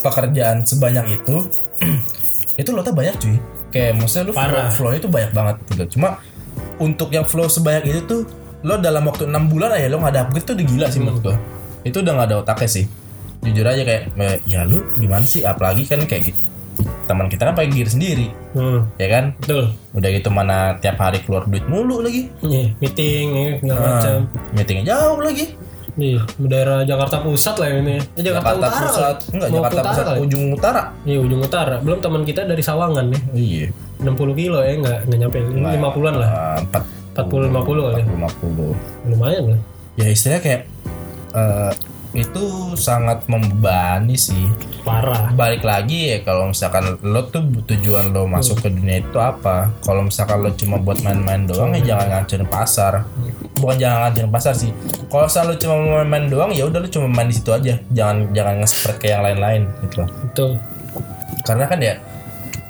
[0.04, 1.48] pekerjaan sebanyak itu
[2.60, 3.36] itu lo tuh banyak cuy.
[3.72, 4.68] Kayak maksudnya lo flow, Parah.
[4.70, 5.98] flow itu banyak banget gitu.
[5.98, 6.20] Cuma
[6.78, 8.22] untuk yang flow sebanyak itu tuh
[8.64, 11.20] lo dalam waktu enam bulan aja lo nggak ada upgrade tuh udah gila sih menurut
[11.20, 11.36] gue
[11.84, 12.84] itu udah nggak ada otaknya sih.
[13.44, 15.44] Jujur aja kayak eh, ya lu gimana sih?
[15.44, 16.40] Apalagi kan kayak gitu.
[17.04, 19.24] Teman kita kan pakai gear sendiri hmm, ya kan?
[19.36, 19.76] Betul.
[19.92, 22.32] Udah gitu mana tiap hari keluar duit mulu lagi.
[22.40, 24.16] Iya, meeting ya, segala macam.
[24.24, 25.46] Nah, meetingnya jauh lagi.
[25.94, 27.96] Iya, daerah Jakarta Pusat lah ini.
[28.12, 30.18] Eh, Jakarta, Jakarta Utara Pusat, enggak Mau Jakarta Pusat kali.
[30.20, 30.82] ujung utara.
[31.04, 31.76] Iya, ujung utara.
[31.78, 33.22] Belum teman kita dari Sawangan nih.
[33.32, 33.66] Iya.
[34.00, 35.38] 60 kilo ya, enggak enggak nyampe.
[35.38, 36.28] 50-an lah.
[36.28, 36.82] Ah, Empat
[37.14, 38.02] 40 50 kali.
[38.04, 38.72] lima puluh.
[39.06, 39.60] Lumayan lah.
[39.94, 40.60] Ya istilahnya kayak
[41.30, 41.70] eh,
[42.14, 44.46] itu sangat membebani sih.
[44.86, 45.34] Parah.
[45.34, 49.74] Balik lagi ya kalau misalkan lo tuh tujuan lo masuk ke dunia itu apa?
[49.82, 53.02] Kalau misalkan lo cuma buat main-main doang ya jangan ngancurin pasar.
[53.58, 54.70] Bukan jangan ngancurin pasar sih.
[55.10, 57.74] Kalau selalu cuma main-main doang ya udah lo cuma main di situ aja.
[57.90, 60.06] Jangan jangan nge-spread ke yang lain-lain gitu.
[60.06, 60.50] Betul.
[61.44, 61.94] karena kan ya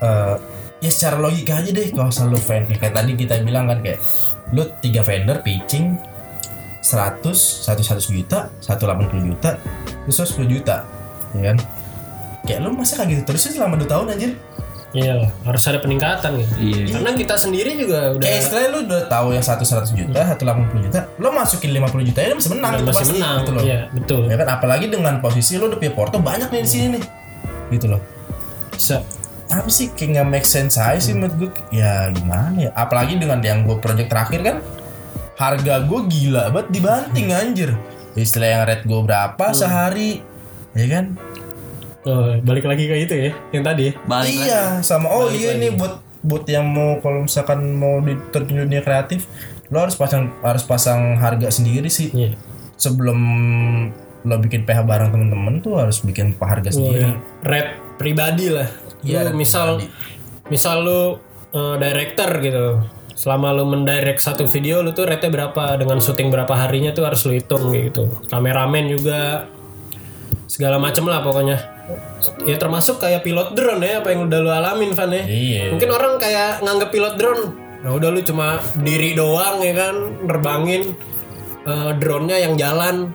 [0.02, 0.34] eh,
[0.82, 4.02] ya secara logika aja deh kalau selalu fan kayak tadi kita bilang kan kayak
[4.52, 5.94] lu tiga vendor pitching
[6.84, 7.24] 100
[7.64, 9.56] satu 100 juta satu 80 juta
[10.04, 10.84] terus 10 juta
[11.32, 11.56] ya kan?
[12.44, 14.36] Kayak lu masa kayak gitu terus sih selama 2 tahun anjir?
[14.94, 16.54] Iya lah, harus ada peningkatan gitu.
[16.54, 16.94] Iya.
[16.94, 20.42] Karena kita sendiri juga udah kayak istilahnya lu udah tahu yang satu 100 juta satu
[20.46, 23.36] 80 juta lu masukin 50 juta ya lu masih menang udah itu masih pasti menang.
[23.42, 23.62] gitu loh.
[23.66, 24.20] Iya, betul.
[24.30, 24.48] ya kan?
[24.54, 27.02] Apalagi dengan posisi lu udah punya porto banyak nih di sini nih.
[27.74, 28.00] Gitu loh.
[28.70, 29.02] Bisa.
[29.44, 29.90] apa sih?
[29.92, 32.70] Kayak nggak make sense aja sih menurut gue ya gimana ya?
[32.78, 34.56] Apalagi dengan yang gue project terakhir kan
[35.34, 37.70] harga gue gila banget dibanting anjir
[38.14, 40.22] istilah yang rate gue berapa sehari
[40.72, 41.06] ya kan
[42.04, 43.92] Oh, balik lagi ke itu ya, yang tadi ya.
[44.04, 44.44] Balik lagi.
[44.44, 48.80] iya sama oh iya nih buat buat yang mau kalau misalkan mau di terjun dunia
[48.80, 49.24] kreatif
[49.66, 52.36] lo harus pasang harus pasang harga sendiri sih Iya.
[52.76, 53.16] sebelum
[54.20, 57.16] lo bikin PH bareng temen-temen tuh harus bikin harga Oh, sendiri ya.
[57.40, 58.68] Rate pribadi lah.
[59.00, 59.88] Iya, misal pribadi.
[60.46, 61.00] misal lu
[61.52, 62.66] eh, director gitu.
[63.14, 67.22] Selama lu mendirect satu video lu tuh rate-nya berapa dengan syuting berapa harinya tuh harus
[67.26, 68.10] lu hitung gitu.
[68.26, 69.46] Kameramen juga
[70.50, 71.58] segala macem lah pokoknya.
[72.48, 75.22] Ya termasuk kayak pilot drone ya apa yang udah lu alamin Van ya.
[75.28, 77.42] iya Mungkin orang kayak nganggep pilot drone,
[77.84, 79.94] nah udah lu cuma diri doang ya kan,
[80.24, 80.96] nerbangin
[81.68, 83.12] eh, drone-nya yang jalan.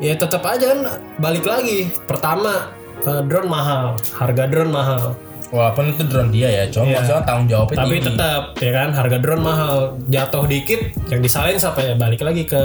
[0.00, 0.80] Ya tetap aja kan
[1.20, 1.92] balik lagi.
[2.08, 2.72] Pertama
[3.04, 5.12] eh, drone mahal, harga drone mahal.
[5.52, 6.96] Walaupun itu drone dia ya cuma Iya.
[6.98, 8.06] maksudnya tanggung jawabnya Tapi tinggi.
[8.08, 9.74] tetap ya kan harga drone mahal.
[10.08, 11.94] Jatuh dikit yang disalahin siapa ya?
[11.94, 12.62] Balik lagi ke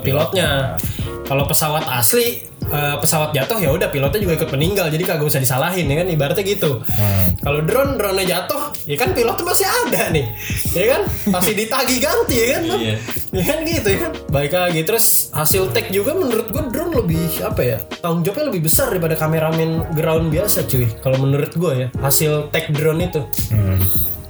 [0.00, 0.74] pilotnya.
[1.22, 5.38] Kalau pesawat asli eh, pesawat jatuh ya udah pilotnya juga ikut meninggal jadi kagak usah
[5.38, 6.80] disalahin ya kan ibaratnya gitu.
[6.88, 7.26] Hmm.
[7.36, 10.26] Kalau drone drone-nya jatuh, ya kan pilotnya masih ada nih.
[10.70, 11.00] Ya kan?
[11.30, 12.62] Pasti ditagih ganti ya kan?
[12.64, 12.96] Iya.
[13.32, 14.12] Ya kan gitu ya kan.
[14.28, 17.76] Baik lagi terus hasil tag juga menurut gue drone lebih apa ya?
[17.98, 20.86] Tanggung jawabnya lebih besar daripada kameramen ground biasa cuy.
[21.00, 23.22] Kalau menurut gue ya, hasil tag drone itu.
[23.52, 23.78] Hmm.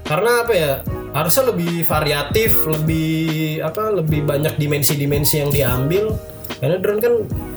[0.02, 0.72] Karena apa ya?
[1.12, 3.92] Harusnya lebih variatif, lebih apa?
[3.92, 6.16] Lebih banyak dimensi-dimensi yang diambil.
[6.60, 7.14] Karena drone kan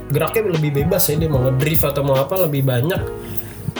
[0.09, 3.01] geraknya lebih bebas ya dia mau ngedrift atau mau apa lebih banyak.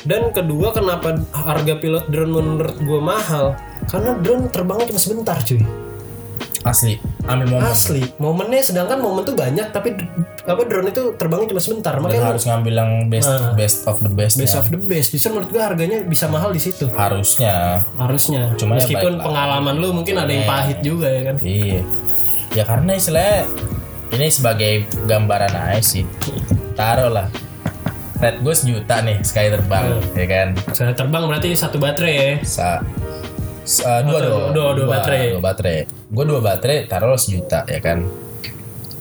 [0.06, 3.58] Dan kedua kenapa harga pilot drone menurut gue mahal?
[3.90, 5.62] Karena drone terbangnya cuma sebentar cuy.
[6.66, 8.02] asli ambil momen Asli.
[8.16, 9.98] Momennya sedangkan momen tuh banyak tapi
[10.42, 11.92] apa drone itu terbangnya cuma sebentar.
[11.92, 13.54] dan Makanya harus ngambil yang best Nah.
[13.54, 15.10] best of the best, best of the best.
[15.10, 16.86] Justru menurut gue harganya bisa mahal di situ.
[16.92, 18.54] harusnya Harusnya.
[18.56, 19.26] Cuma ya Meskipun lah.
[19.26, 20.52] pengalaman lu mungkin ada yang Iya.
[20.52, 21.36] pahit juga ya kan.
[21.42, 21.82] iya
[22.52, 23.38] ya karena istilahnya
[24.08, 24.74] ini sebagai
[25.04, 26.04] gambaran aja sih
[26.74, 27.28] taruh lah
[28.16, 32.32] Red gue sejuta nih sekali terbang ya kan Saya terbang berarti satu baterai ya.
[32.42, 32.80] Sa,
[33.66, 35.26] sa- dua, Oh, dua, dua- dua baterai.
[35.32, 35.78] dua baterai.
[36.08, 38.06] Gue dua baterai taruh sejuta ya kan?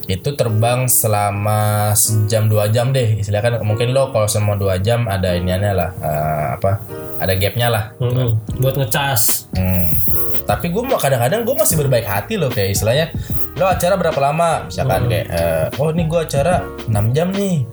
[0.05, 3.17] Itu terbang selama sejam dua jam deh.
[3.17, 6.71] Istilahnya kan mungkin lo kalau selama dua jam ada iniannya lah eh, apa
[7.15, 8.37] ada gapnya lah Mm-mm.
[8.59, 9.49] buat ngecas.
[9.53, 9.97] Hmm.
[10.43, 13.09] Tapi gue mau kadang-kadang gue masih berbaik hati loh kayak istilahnya
[13.55, 14.65] lo acara berapa lama?
[14.65, 16.53] Misalkan kayak eh, oh ini gue acara
[16.85, 17.65] 6 jam nih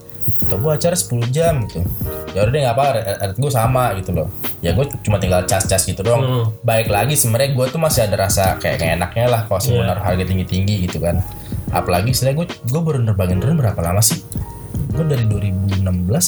[0.46, 1.80] atau gue acara 10 jam gitu.
[2.32, 2.84] Ya udah deh nggak apa
[3.22, 4.28] rate gue sama gitu loh.
[4.62, 6.22] Ya gue cuma tinggal cas-cas gitu doang.
[6.22, 6.46] Hmm.
[6.62, 10.24] baik lagi sebenarnya gue tuh masih ada rasa kayak nggak enaknya lah kalau sebenarnya harga
[10.26, 11.20] tinggi-tinggi gitu kan.
[11.72, 14.20] Apalagi istilahnya gue gue baru nerbangin drone berapa lama sih?
[14.92, 15.80] Gue dari 2016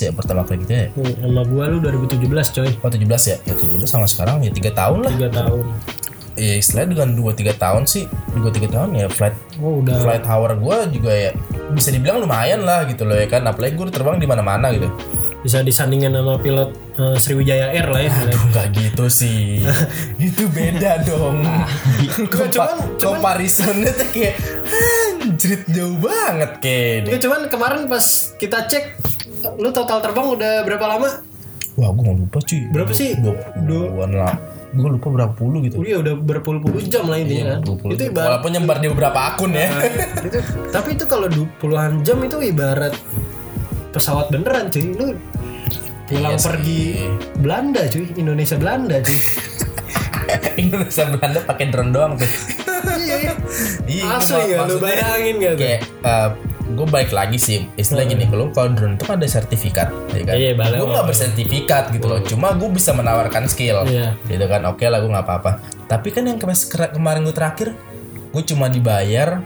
[0.09, 0.87] ya pertama kali gitu ya.
[0.97, 2.71] Hmm, sama gua lu 2017 coy.
[2.81, 3.37] Oh 17 ya?
[3.45, 5.11] Ya 17 sama sekarang ya 3 tahun lah.
[5.13, 5.65] Tiga tahun
[6.35, 10.03] ya istilahnya dengan 2-3 tahun sih 2-3 tahun ya flight oh udah.
[10.03, 11.31] flight hour gue juga ya
[11.71, 14.91] bisa dibilang lumayan lah gitu loh ya kan apalagi gue terbang di mana-mana gitu.
[15.41, 19.61] Bisa disandingin sama pilot eh, Sriwijaya Air lah ya Enggak gitu sih.
[20.19, 21.45] Itu beda dong.
[22.25, 24.41] Kompa cuman- cuman- comparisonnya tuh kayak
[25.21, 28.01] anjrit jauh banget kayak Ya, cuman kemarin pas
[28.35, 28.85] kita cek
[29.55, 31.21] lu total terbang udah berapa lama?
[31.75, 32.61] wah gue nggak lupa cuy.
[32.71, 33.13] Berapa sih?
[33.19, 34.35] dua puluhan lah
[34.75, 37.79] gue lupa berapa puluh gitu Udah udah berpuluh-puluh jam lah intinya kan.
[37.79, 37.95] 20.
[37.95, 39.69] Itu ibarat walaupun nyebar di beberapa akun ya
[40.21, 42.93] itu, tapi itu kalau puluhan jam itu ibarat
[43.91, 44.91] pesawat beneran cuy.
[44.93, 45.07] Lu
[46.05, 46.45] pulang Iya sih.
[46.45, 46.83] pergi
[47.39, 49.19] Belanda cuy, Indonesia Belanda cuy.
[50.63, 52.29] Indonesia Belanda pakai drone doang tuh
[53.01, 53.33] iya, iya.
[53.85, 55.61] Iya, Asli ya lu bayangin gak tuh?
[55.61, 55.81] kayak
[56.65, 60.35] gue baik lagi sih istilah gini kalau kalau drone itu kan ada sertifikat ya kan?
[60.35, 64.17] Iya, gue nggak bersertifikat gitu loh cuma gue bisa menawarkan skill Iya.
[64.25, 64.65] gitu kan?
[64.65, 65.61] Oke lah gue nggak apa-apa.
[65.85, 67.69] Tapi kan yang kemarin gue terakhir
[68.33, 69.45] gue cuma dibayar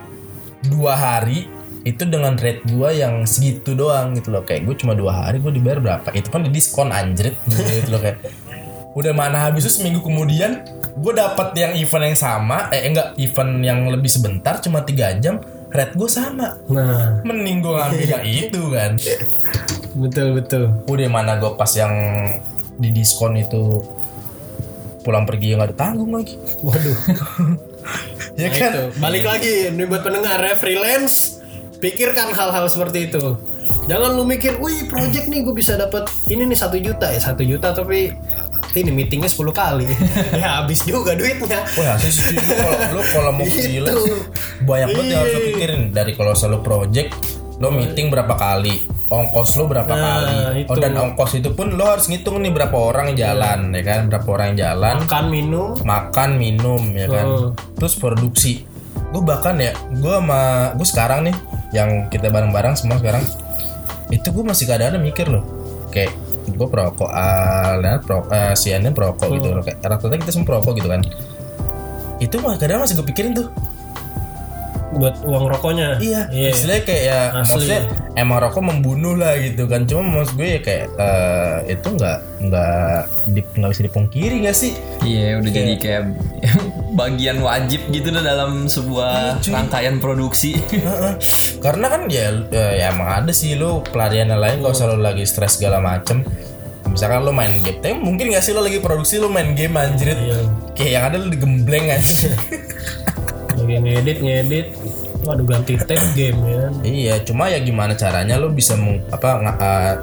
[0.71, 1.51] dua hari
[1.83, 4.47] itu dengan rate gue yang segitu doang gitu loh.
[4.47, 6.15] Kayak gue cuma dua hari gue dibayar berapa?
[6.15, 8.23] Itu kan di diskon anjrit gitu loh kayak.
[8.95, 10.63] Udah mana habis itu seminggu kemudian
[10.95, 15.39] gue dapat yang event yang sama eh enggak event yang lebih sebentar cuma tiga jam
[15.69, 18.93] rate gue sama Nah, mending gue ngambil yang itu kan
[19.95, 20.63] betul betul.
[20.87, 21.93] udah mana gue pas yang
[22.75, 23.83] di diskon itu
[25.01, 26.97] pulang pergi nggak ada tanggung lagi Waduh.
[28.41, 28.83] ya Nah, kan itu.
[28.97, 31.41] Balik lagi nih buat pendengar ya freelance,
[31.79, 33.35] pikirkan hal-hal seperti itu.
[33.89, 37.41] Jangan lu mikir, wih project nih gue bisa dapat ini nih satu juta ya satu
[37.41, 38.13] juta tapi
[38.77, 39.87] ini meetingnya 10 kali.
[40.39, 41.65] Ya habis juga duitnya.
[41.75, 42.37] Wah, sih sih.
[42.37, 43.91] Lu kalau lu kalau mau gila
[44.63, 45.83] banyak banget yang harus lu pikirin.
[45.91, 47.11] Dari kalau selalu project
[47.59, 48.87] lo meeting berapa kali?
[49.09, 50.63] Ongkos lo berapa kali?
[50.63, 50.71] itu.
[50.71, 54.01] oh dan ongkos itu pun lo harus ngitung nih berapa orang yang jalan ya kan?
[54.07, 54.95] Berapa orang yang jalan?
[55.03, 55.69] Makan minum.
[55.83, 57.27] Makan minum ya kan?
[57.27, 57.51] Oh.
[57.75, 58.63] terus produksi.
[59.11, 61.37] Gue bahkan ya gue sama gue sekarang nih
[61.75, 63.25] yang kita bareng-bareng semua sekarang
[64.09, 65.45] itu gue masih kadang-kadang mikir loh.
[65.91, 66.15] Kayak
[66.55, 69.53] gue perokok ah Leonard pro eh, si Anden perokok gitu.
[69.53, 71.01] Loh kayak rata-rata kita semua perokok gitu kan.
[72.19, 73.49] Itu mah kadang masih gue pikirin tuh.
[74.89, 76.01] Buat uang rokoknya?
[76.01, 76.49] Iya iya.
[76.49, 77.41] istilahnya kayak ya Asli.
[77.45, 77.81] maksudnya
[78.17, 79.85] emang rokok membunuh lah gitu kan.
[79.85, 82.19] Cuma maksud gue ya kayak eh, itu nggak
[82.49, 84.73] nggak nggak bisa dipungkiri nggak sih?
[85.05, 86.03] Iya udah jadi kayak
[86.99, 90.59] bagian wajib gitu dah dalam sebuah rangkaian produksi.
[91.65, 95.23] Karena kan ya, ya, ya emang ada sih lo pelarian yang lain kalau selalu lagi
[95.23, 96.27] stres segala macem.
[96.91, 100.19] Misalkan lo main game, tapi mungkin gak sih lo lagi produksi lo main game anjrit
[100.73, 102.33] Kayak yang ada lo digembleng aja
[103.59, 104.67] lagi ngedit ngedit
[105.27, 106.65] waduh ganti tab game ya.
[106.87, 109.95] Iya, cuma ya gimana caranya lo bisa meng- apa uh,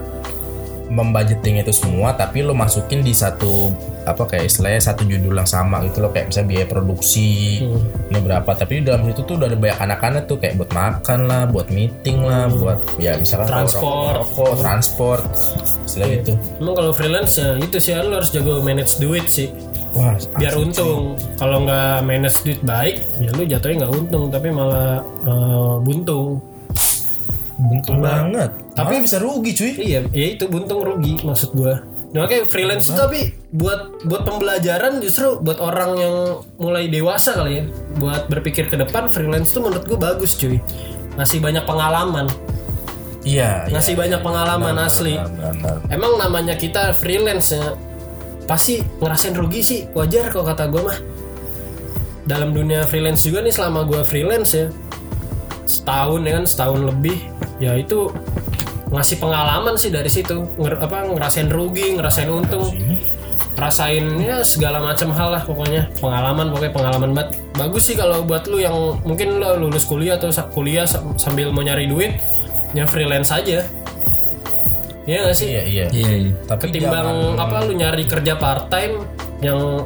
[0.92, 3.74] membudgeting itu semua tapi lo masukin di satu
[4.06, 6.14] apa kayak istilahnya satu judul yang sama gitu loh.
[6.14, 7.30] Kayak misalnya biaya produksi
[8.08, 8.48] ini berapa.
[8.48, 12.18] Tapi dalam situ tuh udah ada banyak anak-anak tuh kayak buat makan lah buat meeting
[12.22, 13.82] lah buat ya misalkan Transport.
[13.84, 15.24] rokok, rokok, transport
[15.84, 16.32] istilah gitu.
[16.62, 19.50] Emang kalau freelance ya itu sih lu harus jago manage duit sih.
[19.96, 21.16] Wah biar untung.
[21.40, 26.44] kalau nggak manage duit baik ya lu jatuhnya nggak untung tapi malah eh, buntung.
[27.56, 28.52] Buntung banget.
[28.76, 29.72] Tapi- tapi bisa rugi cuy.
[29.80, 31.80] Iya ya itu buntung rugi maksud gua
[32.16, 36.16] nah, makanya freelance itu tapi buat buat pembelajaran justru buat orang yang
[36.56, 37.64] mulai dewasa kali ya.
[38.00, 40.64] Buat berpikir ke depan freelance tuh menurut gua bagus cuy.
[41.20, 42.32] Ngasih banyak pengalaman.
[43.26, 43.74] Iya iya.
[43.74, 45.18] ngasih banyak pengalaman asli.
[45.18, 45.78] Benar, benar.
[45.90, 47.76] emang namanya kita freelance ya
[48.48, 49.80] pasti ngerasain rugi sih.
[49.92, 51.00] Wajar kalau kata gue mah.
[52.26, 54.70] Dalam dunia freelance juga nih selama gue freelance ya
[55.66, 57.18] setahun ya kan setahun lebih
[57.58, 58.14] ya itu
[58.96, 60.48] ngasih pengalaman sih dari situ.
[60.56, 62.72] Nger- apa ngerasain rugi ngerasain untung.
[63.56, 65.88] Rasain ya segala macam hal lah pokoknya.
[66.00, 67.30] Pengalaman pokoknya pengalaman banget.
[67.56, 71.64] Bagus sih kalau buat lu yang mungkin lo lulus kuliah atau kuliah sa- sambil mau
[71.64, 72.16] nyari duit
[72.72, 73.64] ya freelance aja.
[75.06, 75.48] Iya gak sih?
[75.54, 75.86] Iya iya.
[75.94, 76.32] Iya iya.
[76.50, 79.06] tapi ketimbang jangan- apa lu nyari kerja part time
[79.40, 79.86] yang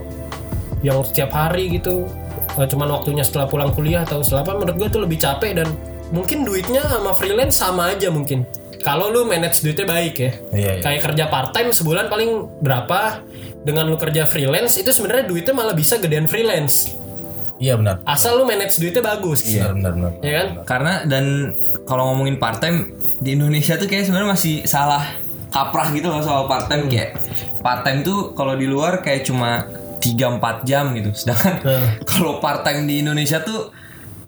[0.80, 2.07] yang setiap hari gitu
[2.55, 5.68] eh, cuman waktunya setelah pulang kuliah atau setelah apa menurut gue tuh lebih capek dan
[6.10, 8.47] mungkin duitnya sama freelance sama aja mungkin
[8.80, 10.82] kalau lu manage duitnya baik ya Iya, iya.
[10.82, 13.21] kayak kerja part time sebulan paling berapa
[13.59, 16.95] dengan lu kerja freelance itu sebenarnya duitnya malah bisa gedean freelance
[17.57, 17.99] Iya benar.
[18.03, 20.11] asal lu manage duitnya bagus Iya benar benar.
[20.19, 21.51] ya kan Karena dan
[21.84, 22.88] kalau ngomongin part time
[23.19, 25.03] di Indonesia tuh kayak sebenarnya masih salah
[25.49, 27.19] kaprah gitu loh soal part time kayak
[27.59, 29.67] part time tuh kalau di luar kayak cuma
[29.99, 31.11] 3 4 jam gitu.
[31.11, 31.88] Sedangkan Hmm.
[32.09, 33.75] kalau part time di Indonesia tuh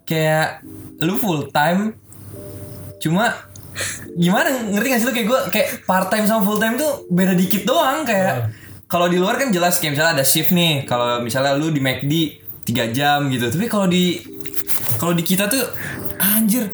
[0.04, 0.60] kayak
[1.00, 1.96] lu full time
[2.98, 3.32] cuma
[4.18, 4.48] gimana?
[4.72, 5.14] Ngerti gak sih lu?
[5.16, 8.52] Kayak gue kayak part time sama full time tuh beda dikit doang kayak
[8.92, 12.14] kalau di luar kan jelas kayak misalnya ada shift nih kalau misalnya lu di McD
[12.68, 13.48] 3 jam gitu.
[13.48, 14.20] Tapi kalau di
[15.00, 15.64] kalau di kita tuh
[16.20, 16.70] anjir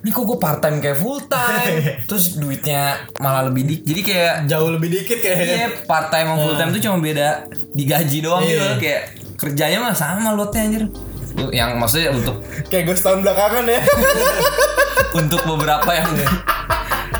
[0.00, 1.76] ini kok gue part time kayak full time
[2.08, 5.38] terus duitnya malah lebih dikit jadi kayak jauh lebih dikit kayak.
[5.44, 7.28] Iya part time sama full time tuh cuma beda
[7.76, 8.78] digaji doang gitu loh.
[8.80, 9.02] kayak
[9.36, 10.84] kerjanya mah sama lotnya anjir
[11.50, 13.80] yang maksudnya untuk Kayak gue setahun belakangan ya.
[15.20, 16.10] untuk beberapa yang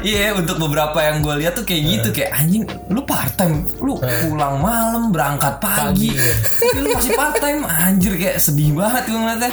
[0.00, 4.00] Iya untuk beberapa yang gue lihat tuh kayak gitu kayak anjing lu part time lu
[4.00, 6.16] pulang malam berangkat pagi.
[6.80, 9.52] Lu masih part time anjir kayak sedih banget gue ngeliatnya.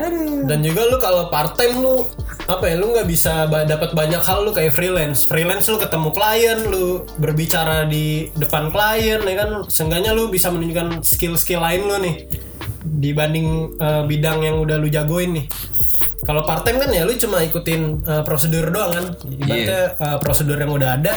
[0.00, 0.46] Aduh.
[0.46, 2.06] Dan juga lu kalau part time lu
[2.46, 5.26] apa ya lu nggak bisa dapat banyak hal lu kayak freelance.
[5.26, 9.66] Freelance lu ketemu klien lu berbicara di depan klien ya kan?
[9.66, 12.16] Seenggaknya lu bisa menunjukkan skill-skill lain lu nih
[12.82, 15.46] dibanding eh, bidang yang udah lu jagoin nih.
[16.20, 19.04] Kalau part time kan ya lu cuma ikutin eh, prosedur doang kan.
[19.24, 21.12] Ibaratnya eh, prosedur yang udah ada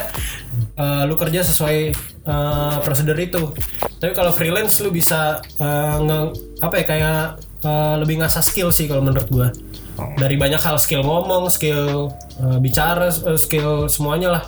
[0.74, 1.78] eh, lu kerja sesuai
[2.24, 3.52] eh, prosedur itu.
[4.00, 7.20] Tapi kalau freelance lu bisa eh, nge- apa ya kayak
[7.62, 9.48] eh, lebih ngasah skill sih kalau menurut gua.
[9.94, 12.10] Dari banyak hal skill ngomong skill
[12.40, 14.44] eh, bicara eh, skill semuanya lah.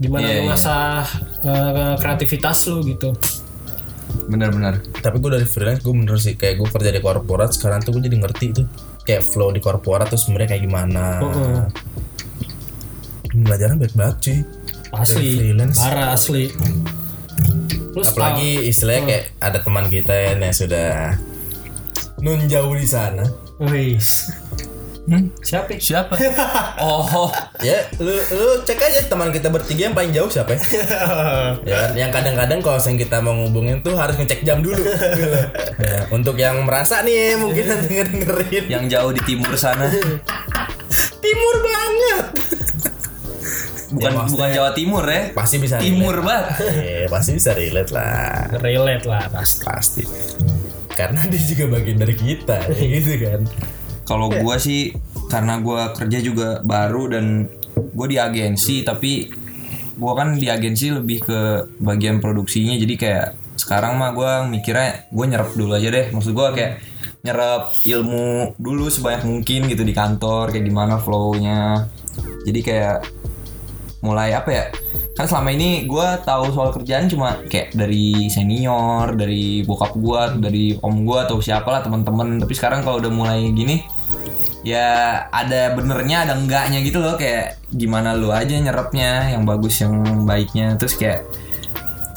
[0.00, 0.48] Di mana Iya, lu iya.
[0.56, 0.84] ngasah
[1.44, 3.12] eh, kreativitas lu gitu
[4.30, 7.98] benar-benar Tapi gue dari freelance gue bener sih kayak gue kerja di korporat sekarang tuh
[7.98, 8.66] gue jadi ngerti tuh
[9.02, 11.04] kayak flow di korporat tuh sebenarnya kayak gimana.
[11.18, 11.62] Heeh.
[13.30, 14.38] Pembelajaran baik banget cuy.
[14.90, 15.78] asli freelance.
[15.78, 16.50] parah asli
[17.90, 21.14] Terus Apalagi istilahnya kayak ada teman kita ya yang sudah
[22.22, 23.24] nun jauh di sana.
[23.58, 24.30] Wis.
[25.10, 25.26] Hmm?
[25.42, 25.74] Siapa?
[25.74, 25.78] ya?
[25.82, 26.14] siapa
[26.86, 27.26] oh
[27.58, 30.62] Ya, lu lu cek aja teman kita bertiga yang paling jauh siapa ya?
[31.70, 31.80] ya?
[32.06, 34.78] Yang kadang-kadang kalau yang kita mau ngubungin tuh harus ngecek jam dulu.
[35.82, 39.90] ya, untuk yang merasa nih mungkin denger dengerin yang jauh di timur sana
[41.18, 42.26] timur banget.
[43.90, 46.30] bukan Ya, bukan Jawa Timur ya Pasti bisa timur relate.
[46.30, 48.46] banget Eh, pasti bisa relate lah.
[48.62, 49.62] Relate lah pasti.
[49.66, 50.02] Pasti.
[50.94, 53.40] Karena dia juga bagian dari kita, ya gitu kan.
[54.10, 54.90] Kalau gua sih
[55.30, 57.46] karena gua kerja juga baru dan
[57.78, 59.30] gue di agensi tapi
[59.94, 61.38] gua kan di agensi lebih ke
[61.78, 62.74] bagian produksinya.
[62.74, 66.10] Jadi kayak sekarang mah gua mikirnya gue nyerap dulu aja deh.
[66.10, 66.82] Maksud gua kayak
[67.22, 71.86] nyerap ilmu dulu sebanyak mungkin gitu di kantor kayak gimana flownya.
[72.42, 73.06] Jadi kayak
[74.02, 74.64] mulai apa ya?
[75.14, 80.74] Kan selama ini gua tahu soal kerjaan cuma kayak dari senior dari bokap gua dari
[80.82, 82.42] om gua atau siapa lah teman-teman.
[82.42, 83.99] Tapi sekarang kalau udah mulai gini
[84.60, 87.16] ya ada benernya ada enggaknya gitu loh.
[87.16, 90.76] Kayak gimana lu aja nyerapnya yang bagus yang baiknya.
[90.76, 91.24] Terus kayak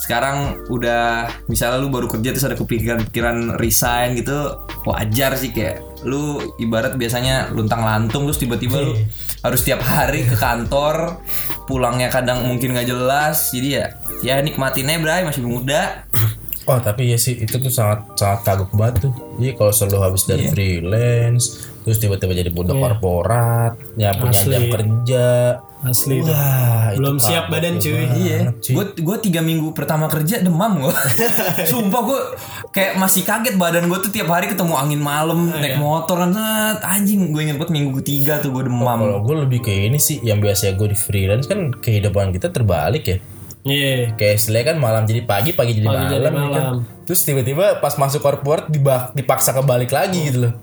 [0.03, 5.55] sekarang udah misalnya lu baru kerja terus ada kepikiran-pikiran resign gitu wajar sih.
[5.55, 8.93] Kayak lu ibarat biasanya luntang lantung terus tiba-tiba lu
[9.43, 11.19] harus tiap hari ke kantor
[11.67, 13.55] pulangnya kadang mungkin nggak jelas.
[13.55, 16.03] Jadi ya ya nikmatinnya bray masih muda.
[16.63, 19.13] Oh tapi ya sih itu tuh sangat sangat kagok banget tuh.
[19.39, 24.51] Iya kalau selalu habis dari freelance, terus tiba-tiba jadi budak korporat, yang punya Asli.
[24.51, 25.27] jam kerja.
[25.83, 26.31] Asli itu.
[26.31, 28.03] Wah, itu Belum siap kagok badan cuy.
[28.15, 30.95] Iya, gue gue tiga minggu pertama kerja demam gue.
[31.69, 32.19] Sumpah gue
[32.71, 36.31] kayak masih kaget badan gue tuh tiap hari ketemu angin malam naik motor kan
[36.79, 38.95] anjing gue inget banget minggu ketiga tuh gue demam.
[38.97, 43.03] Kalau gue lebih ke ini sih, yang biasanya gue di freelance kan kehidupan kita terbalik
[43.03, 43.17] ya.
[43.63, 44.15] Iya.
[44.15, 46.09] Kayak istilahnya kan malam jadi pagi, pagi jadi Pagi malam.
[46.09, 46.33] jadi ya kan?
[46.33, 46.73] malam.
[47.03, 50.53] Terus tiba-tiba pas masuk korporat diba- dipaksa kebalik lagi gitu loh.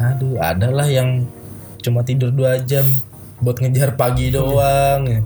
[0.00, 1.28] Aduh, adalah yang
[1.84, 2.88] cuma tidur dua jam
[3.40, 5.24] buat ngejar pagi doang.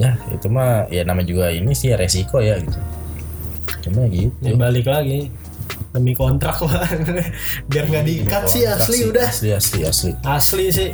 [0.00, 2.80] Ya itu mah ya namanya juga ini sih ya resiko ya gitu.
[3.84, 4.32] Cuma gitu.
[4.40, 5.28] Ya balik lagi
[5.92, 6.88] demi kontrak lah.
[7.68, 9.28] Biar nggak diikat sih asli udah.
[9.28, 10.10] Asli asli asli.
[10.24, 10.90] Asli sih.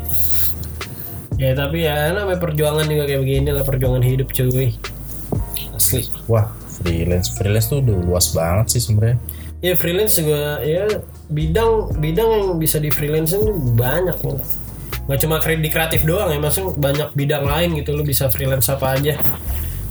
[1.39, 4.75] Ya tapi ya namanya perjuangan juga kayak begini lah perjuangan hidup cuy.
[5.79, 6.11] Asli.
[6.27, 6.51] Wah
[6.83, 9.19] freelance freelance tuh udah luas banget sih sebenarnya.
[9.63, 10.91] Ya freelance juga ya
[11.27, 13.35] bidang bidang yang bisa di freelance
[13.75, 14.39] banyak loh.
[15.07, 18.67] Gak cuma kre- di kreatif doang ya, maksudnya banyak bidang lain gitu lu bisa freelance
[18.67, 19.15] apa aja.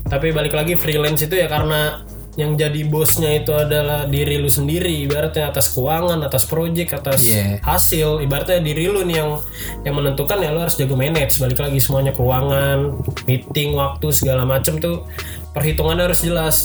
[0.06, 2.04] Tapi balik lagi freelance itu ya karena
[2.36, 7.64] yang jadi bosnya itu adalah diri lu sendiri ibaratnya atas keuangan atas project atas Iya.
[7.64, 9.40] hasil ibaratnya diri lu nih yang
[9.88, 12.92] yang menentukan ya lu harus jago manage balik lagi semuanya keuangan
[13.24, 15.08] meeting waktu segala macem tuh
[15.56, 16.56] perhitungannya harus jelas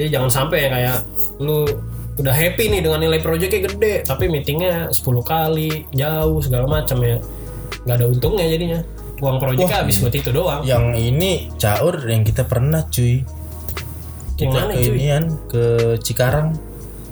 [0.00, 0.98] jadi jangan sampai ya kayak
[1.44, 1.68] lu
[2.20, 7.16] udah happy nih dengan nilai projectnya gede tapi meetingnya 10 kali jauh segala macam ya
[7.80, 8.80] nggak ada untungnya jadinya
[9.18, 13.20] uang projectnya habis buat itu doang Yang ini caur yang kita pernah cuy.
[14.32, 14.88] Kita mana, ke cuy?
[14.90, 15.64] inian ke
[15.98, 16.56] Cikarang.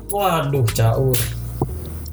[0.09, 1.17] waduh caur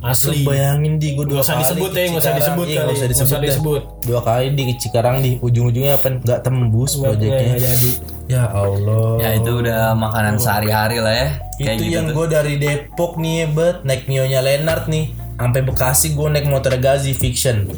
[0.01, 2.75] asli Bayangin di gue dua Nggak usah kali disebut ke ya, nggak usah disebut Iya,
[2.75, 2.83] kali.
[2.85, 3.25] nggak usah disebut.
[3.25, 3.81] usah disebut.
[4.03, 7.55] Dua kali di Cikarang di ujung-ujungnya apa nggak tembus proyeknya.
[7.57, 7.89] jadi.
[8.25, 9.21] Ya Allah.
[9.21, 11.29] Ya itu udah makanan sehari-hari lah ya.
[11.61, 13.85] Kayak itu gitu yang gue dari Depok nih bet.
[13.85, 15.13] Naik Mio-nya Lenart nih.
[15.37, 17.69] Sampai Bekasi gue naik motor Gazi Fiction.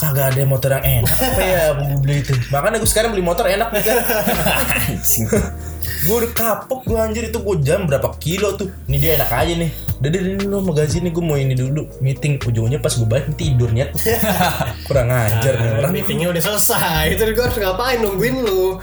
[0.00, 1.12] Kagak ada motor yang enak.
[1.12, 1.62] Apa ya
[2.00, 2.32] beli itu?
[2.48, 3.98] Makanya gue sekarang beli motor enak nih kan
[5.84, 7.22] gue udah kapok gue anjir.
[7.28, 8.68] Itu gue jam berapa kilo tuh?
[8.88, 9.70] Ini dia enak aja nih.
[10.00, 11.88] Udah deh ini lo mau gaji nih gue mau ini dulu.
[12.04, 12.42] Meeting.
[12.44, 13.94] Ujungnya pas gue balik tidur nyet
[14.86, 15.92] kurang ajar nih orang.
[15.94, 17.14] meetingnya udah selesai.
[17.14, 18.76] Itu gue harus ngapain nungguin lu?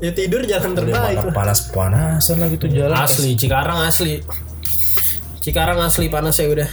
[0.00, 2.96] Ya tidur jangan terbaik Udah panas panasan lagi tuh jalan.
[2.96, 4.24] Asli Cikarang asli.
[5.40, 6.70] Cikarang asli panas ya udah.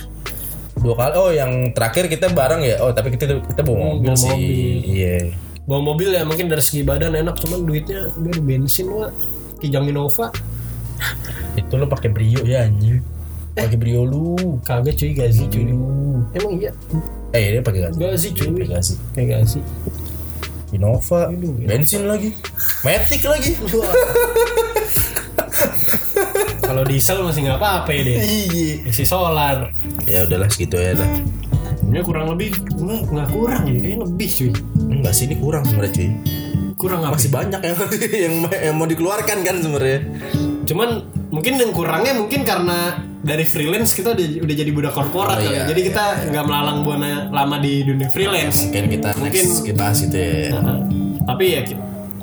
[0.78, 1.14] Dua kali.
[1.20, 2.80] Oh yang terakhir kita bareng ya?
[2.82, 4.32] Oh tapi kita kita bawa mobil bawa sih.
[4.32, 4.76] mobil.
[4.88, 5.16] iya.
[5.68, 9.12] Bawa mobil ya mungkin dari segi badan enak cuman duitnya biar bensin wa
[9.58, 10.30] Kijang Innova.
[11.58, 13.02] Itu lo pakai brio ya anjing.
[13.58, 14.62] Pakai brio lu.
[14.62, 15.66] Kagak cuy gazi cuy.
[15.66, 16.22] lu.
[16.38, 16.72] Emang iya?
[17.34, 17.98] Eh dia pakai gazi.
[17.98, 18.48] Gazi cuy.
[18.54, 18.94] pakai gazi.
[19.18, 19.60] Kayak gazi.
[20.78, 21.34] Innova.
[21.66, 22.38] Bensin lagi.
[22.86, 23.58] Matic lagi.
[26.68, 28.92] Kalau diesel masih nggak apa-apa ya deh iya.
[28.92, 29.72] Isi solar.
[30.04, 31.08] Ya udahlah segitu ya lah.
[31.88, 34.52] Ini kurang lebih nggak nggak kurang ya kayaknya lebih cuy.
[34.92, 36.37] Enggak sih ini kurang sebenarnya cuy
[36.78, 37.18] kurang apa?
[37.18, 37.78] Masih banyak yang
[38.14, 40.00] yang, yang mau dikeluarkan kan sebenarnya.
[40.64, 40.90] Cuman
[41.28, 45.52] mungkin yang kurangnya mungkin karena dari freelance kita udah, udah jadi budak korporat kali ya.
[45.52, 48.70] iya, jadi kita nggak melalang buana lama di dunia freelance.
[48.70, 50.54] Mungkin kita Mungkin- next kita bahas itu ya.
[50.54, 50.80] Nah,
[51.26, 51.62] tapi ya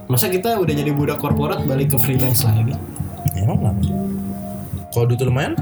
[0.07, 2.73] masa kita udah jadi budak korporat balik ke freelance lagi?
[3.35, 3.83] Emang kenapa
[4.95, 5.59] kalau duit lumayan?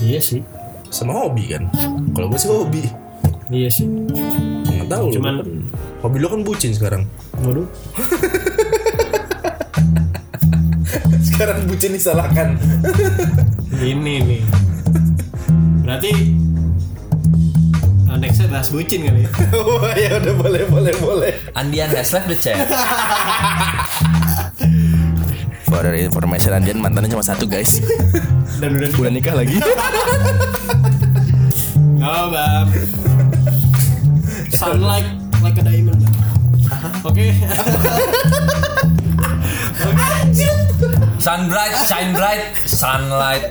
[0.00, 0.40] Iya sih.
[0.88, 1.66] Sama hobi kan?
[2.14, 2.82] Kalau gue sih hobi.
[3.50, 3.86] Iya sih.
[4.64, 5.46] Nggak tahu Cuman- lu kan,
[6.00, 7.04] hobi lo kan bucin sekarang
[7.46, 7.68] waduh
[11.28, 12.56] sekarang bucin disalahkan
[13.80, 14.42] ini nih
[15.84, 16.12] berarti
[18.20, 21.32] nextnya bahas bucin kali ya Wah ya udah boleh boleh boleh.
[21.56, 22.68] Andian has left the chat.
[25.64, 27.80] For information Andian mantannya cuma satu guys.
[28.60, 29.56] dan udah Udah nikah lagi.
[32.00, 32.68] Oh, bang.
[34.52, 35.08] Sunlight
[35.40, 35.99] like a diamond.
[37.00, 37.16] Bang.
[37.16, 37.32] Oke.
[41.20, 43.44] Sun bright, shine bright, sunlight.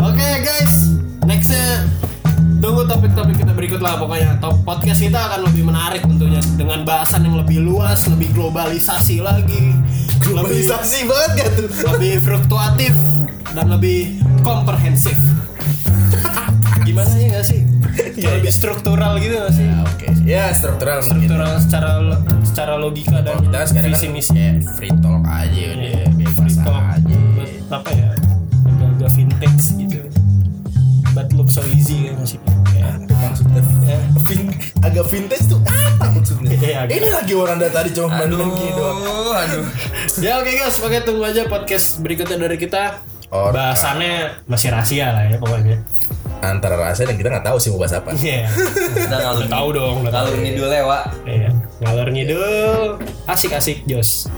[0.00, 0.96] Oke, guys.
[1.24, 1.88] Nextnya
[2.64, 4.40] tunggu topik-topik kita berikut lah pokoknya.
[4.40, 9.76] Top podcast kita akan lebih menarik tentunya dengan bahasan yang lebih luas, lebih globalisasi lagi,
[10.32, 10.64] lebih
[11.08, 11.68] banget gak tuh?
[11.92, 12.92] lebih fluktuatif
[13.52, 15.16] dan lebih komprehensif.
[16.84, 17.62] Gimana ya gak sih?
[18.22, 19.66] lebih struktural gitu gak sih?
[19.84, 20.06] Oke.
[20.24, 21.28] Ya struktural mungkin.
[21.28, 21.90] Struktural secara
[22.52, 24.30] secara logika dan Kita kan sekarang visi kan misi.
[24.30, 27.16] kayak free talk aja udah bebas Talk, aja.
[27.32, 28.08] but apa ya
[28.62, 30.00] agak-agak vintage gitu
[31.10, 32.38] but look so easy kan masih
[32.72, 32.88] ya.
[33.10, 33.62] Maksudnya
[34.26, 36.50] vin- agak vintage tuh apa maksudnya?
[36.62, 36.94] Iya, agak.
[36.94, 38.36] Ini lagi orang dari tadi cuma lagi
[38.70, 38.98] doang.
[39.34, 39.64] aduh.
[40.24, 45.24] ya oke guys oke tunggu aja podcast berikutnya dari kita Or- bahasannya masih rahasia lah
[45.24, 45.80] ya pokoknya
[46.38, 48.10] Antara rasa dan kita nggak tahu sih mau bahas apa.
[48.14, 48.44] iya
[48.92, 50.22] Kita ngalur tahu dong udah tahu.
[50.26, 50.98] ngalur ngidul lewa.
[51.24, 51.50] iya
[51.82, 54.30] ngalor ngidul asik asik jos.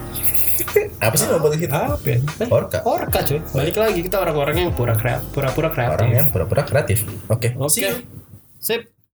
[1.03, 1.79] Apa sih podcast kita?
[1.99, 2.19] apa ya?
[2.41, 2.79] Eh, Orka.
[2.89, 3.43] orka cuy.
[3.53, 5.99] Balik lagi kita orang-orang yang pura kreatif pura-pura kreatif.
[6.01, 7.05] Orang yang pura-pura kreatif.
[7.29, 7.53] Oke.
[7.59, 7.91] oke.
[8.65, 8.94] Sip